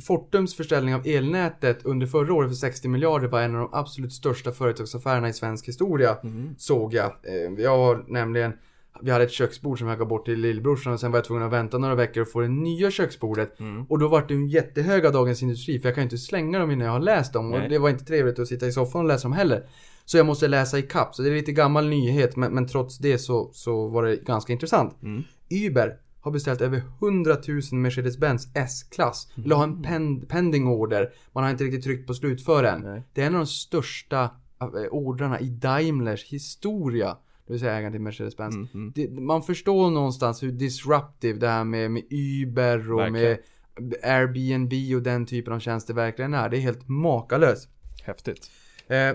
[0.04, 4.14] Fortums försäljning av elnätet under förra året för 60 miljarder var en av de absolut
[4.14, 6.18] största företagsaffärerna i svensk historia.
[6.24, 6.56] Mhm.
[6.58, 7.06] Såg jag.
[7.06, 8.54] Eh, jag har nämligen
[9.02, 11.43] vi hade ett köksbord som jag gav bort till lillbrorsan och sen var jag tvungen
[11.43, 13.60] att vänta några veckor och få det nya köksbordet.
[13.60, 13.86] Mm.
[13.89, 16.60] Och då var det en jättehög av Dagens Industri för jag kan ju inte slänga
[16.60, 17.54] dem innan jag har läst dem.
[17.54, 17.70] Och Nej.
[17.70, 19.64] det var inte trevligt att sitta i soffan och läsa dem heller.
[20.06, 21.16] Så jag måste läsa i kapp.
[21.16, 24.54] Så det är lite gammal nyhet men, men trots det så, så var det ganska
[24.54, 25.04] intressant.
[25.04, 25.24] Mm.
[25.50, 29.32] Uber har beställt över 100 000 Mercedes-Benz S-klass.
[29.36, 31.14] Vill ha en pen, pending order.
[31.32, 32.82] Man har inte riktigt tryckt på slutför än.
[32.82, 33.04] Nej.
[33.14, 34.24] Det är en av de största
[34.62, 37.18] eh, ordrarna i Daimlers historia.
[37.48, 38.56] Det vill säga ägaren till Mercedes-Benz.
[38.56, 38.92] Mm, mm.
[38.96, 43.38] Det, man förstår någonstans hur disruptive det här med, med Uber och Verkligen.
[43.80, 46.50] med Airbnb och den typen av tjänster verkligen är.
[46.50, 47.70] Det är helt makalöst.
[48.04, 48.52] Häftigt.
[48.88, 49.12] Eh,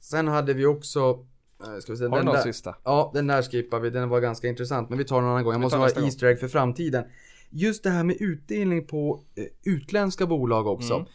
[0.00, 1.26] sen hade vi också...
[1.64, 2.74] Eh, ska vi se, Har du den någon där, sista?
[2.84, 3.90] Ja, den där skippar vi.
[3.90, 4.88] Den var ganska intressant.
[4.88, 5.52] Men vi tar den en annan gång.
[5.52, 5.88] Jag måste ha.
[5.88, 7.04] Easter egg för framtiden.
[7.50, 10.94] Just det här med utdelning på eh, utländska bolag också.
[10.94, 11.06] Mm.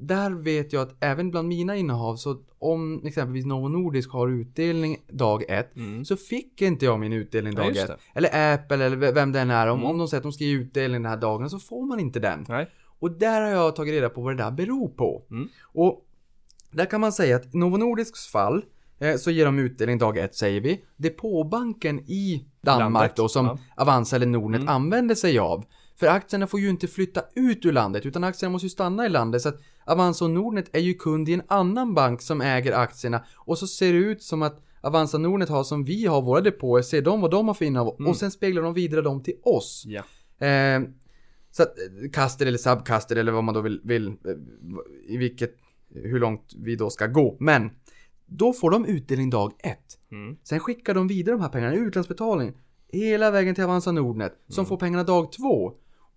[0.00, 4.96] Där vet jag att även bland mina innehav så om exempelvis Novo Nordisk har utdelning
[5.08, 6.04] dag ett Mm.
[6.04, 7.88] så fick inte jag min utdelning Ja, dag just ett.
[7.88, 7.96] det.
[8.18, 9.66] Eller Apple eller vem den är.
[9.66, 9.90] Om, Mm.
[9.90, 12.20] om de säger att de ska ge utdelning den här dagen så får man inte
[12.20, 12.44] den.
[12.48, 12.70] Nej.
[12.98, 15.22] Och där har jag tagit reda på vad det där beror på.
[15.30, 15.48] Mm.
[15.62, 16.06] Och
[16.70, 18.64] där kan man säga att Novo Nordisks fall
[19.18, 20.80] så ger de utdelning dag ett säger vi.
[20.96, 23.58] Depåbanken i Danmark Landet, då som ja.
[23.76, 24.74] Avanza eller Nordnet Mm.
[24.74, 25.64] använder sig av.
[25.96, 29.08] För aktierna får ju inte flytta ut ur landet utan aktierna måste ju stanna i
[29.08, 29.42] landet.
[29.42, 33.24] Så att Avanza och Nordnet är ju kund i en annan bank som äger aktierna.
[33.36, 36.82] Och så ser det ut som att Avanza Nordnet har som vi har våra depåer,
[36.82, 38.10] ser de vad de har för innehav Mm.
[38.10, 39.84] och sen speglar de vidare dem till oss.
[39.86, 40.02] Ja.
[40.46, 40.80] Eh,
[41.50, 44.14] så att eh, caster eller subcaster eller vad man då vill, vill eh,
[45.08, 45.54] i vilket,
[45.94, 47.36] hur långt vi då ska gå.
[47.40, 47.70] Men
[48.28, 49.98] då får de utdelning dag ett.
[50.12, 50.36] Mm.
[50.44, 52.52] Sen skickar de vidare de här pengarna utlandsbetalning
[52.92, 54.68] hela vägen till Avanza Nordnet som Mm.
[54.68, 55.72] får pengarna dag två.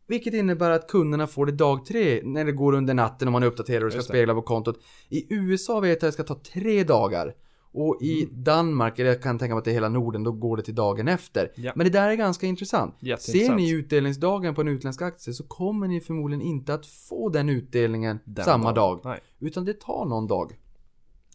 [0.08, 3.44] Vilket innebär att kunderna får det dag tre när det går under natten och man
[3.44, 4.80] uppdaterar och ska spegla på kontot.
[5.10, 7.34] I USA vet jag att det ska ta tre dagar.
[7.74, 8.44] Och i Mm.
[8.44, 10.76] Danmark, eller jag kan tänka mig att det är hela Norden, då går det till
[10.76, 11.52] dagen efter.
[11.56, 11.72] Ja.
[11.76, 12.96] Men det där är ganska intressant.
[13.20, 17.50] Ser ni utdelningsdagen på en utländsk aktie så kommer ni förmodligen inte att få den
[17.50, 19.00] utdelningen Den samma dag.
[19.04, 19.20] Nej.
[19.40, 20.52] Utan det tar någon dag.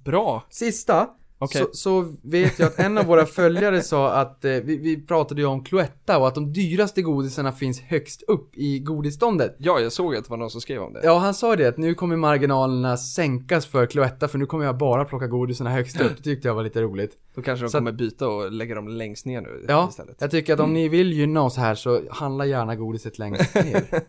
[0.07, 0.47] Bra.
[0.49, 1.61] Sista, Okej.
[1.63, 5.41] så, så vet jag att en av våra följare sa att eh, vi, vi pratade
[5.41, 9.57] ju om Cloetta och att de dyraste godisarna finns högst upp i godisståndet.
[9.59, 11.01] Ja, jag såg att det var någon som skrev om det.
[11.05, 14.79] Ja, han sa det att nu kommer marginalerna sänkas för Cloetta för nu kommer jag
[14.79, 16.17] bara plocka godisarna högst upp.
[16.17, 17.13] Det tyckte jag var lite roligt.
[17.35, 20.17] Då kanske de Så att- kommer byta och lägga dem längst ner nu Ja, istället.
[20.19, 23.85] jag tycker att om ni vill gynna oss här så handla gärna godiset längst ner.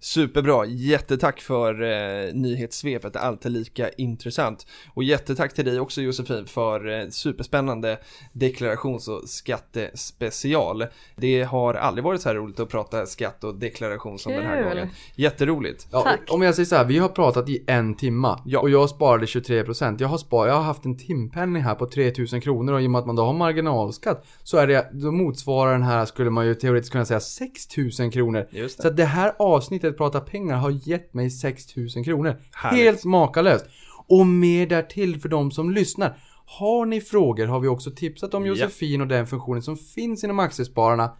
[0.00, 4.66] Superbra, jättetack för eh, nyhetssvepet, alltid lika intressant.
[4.94, 7.98] Och jättetack till dig också Josefin för eh, superspännande
[8.32, 10.84] deklarations och skattespecial.
[11.16, 14.62] Det har aldrig varit så här roligt att prata skatt och deklaration som den här
[14.62, 14.68] Kul.
[14.68, 14.88] gången.
[15.14, 15.86] Jätteroligt.
[15.92, 16.20] Ja, Tack.
[16.30, 18.60] om jag säger så här, vi har pratat i en timma Ja.
[18.60, 19.96] och jag sparade 23%.
[20.00, 22.90] Jag har, spar, jag har haft en timpenning här på 3000 kronor och i och
[22.90, 26.46] med att man då har marginalskatt så är det, då motsvarar den här, skulle man
[26.46, 28.46] ju teoretiskt kunna säga 6000 kronor.
[28.50, 28.82] Just det.
[28.82, 32.36] Så att det här avsnittet Prata pengar har gett mig 6000 kronor.
[32.52, 32.84] Härligt.
[32.84, 33.64] Helt makalöst.
[34.08, 36.18] Och mer därtill för de som lyssnar.
[36.46, 38.46] Har ni frågor har vi också tipsat om.
[38.46, 41.16] Josefin och den funktionen som finns inom Aktiespararna.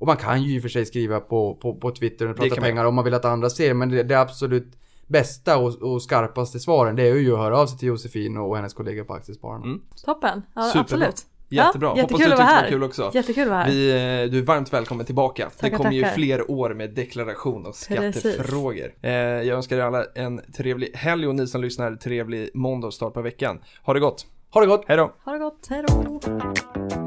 [0.00, 2.60] Och man kan ju i och för sig skriva på, på, på Twitter och prata
[2.60, 3.74] pengar om man vill att andra ser.
[3.74, 7.66] Men det, det absolut bästa och, och skarpaste svaren det är ju att höra av
[7.66, 9.64] sig till Josefin och, hennes kollegor på Aktiespararna.
[9.64, 9.80] Mm.
[10.04, 10.80] Toppen, ja, Superbra.
[10.80, 11.26] absolut.
[11.48, 11.92] Jättebra.
[11.96, 13.10] Ja, Hoppas du tyckte det var kul också.
[13.14, 13.70] Jättekul att vara här.
[13.70, 15.44] Vi, eh, du är varmt välkommen tillbaka.
[15.44, 18.94] det Tackar, kommer ju fler år med deklaration och skattefrågor.
[19.02, 22.94] Eh, jag önskar er alla en trevlig helg och ni som lyssnar trevlig måndag och
[22.94, 23.60] start på veckan.
[23.82, 24.26] Ha det gott.
[24.50, 24.84] Ha det gott!
[24.88, 25.12] Hej då!
[25.24, 26.97] Ha det gott, hej då!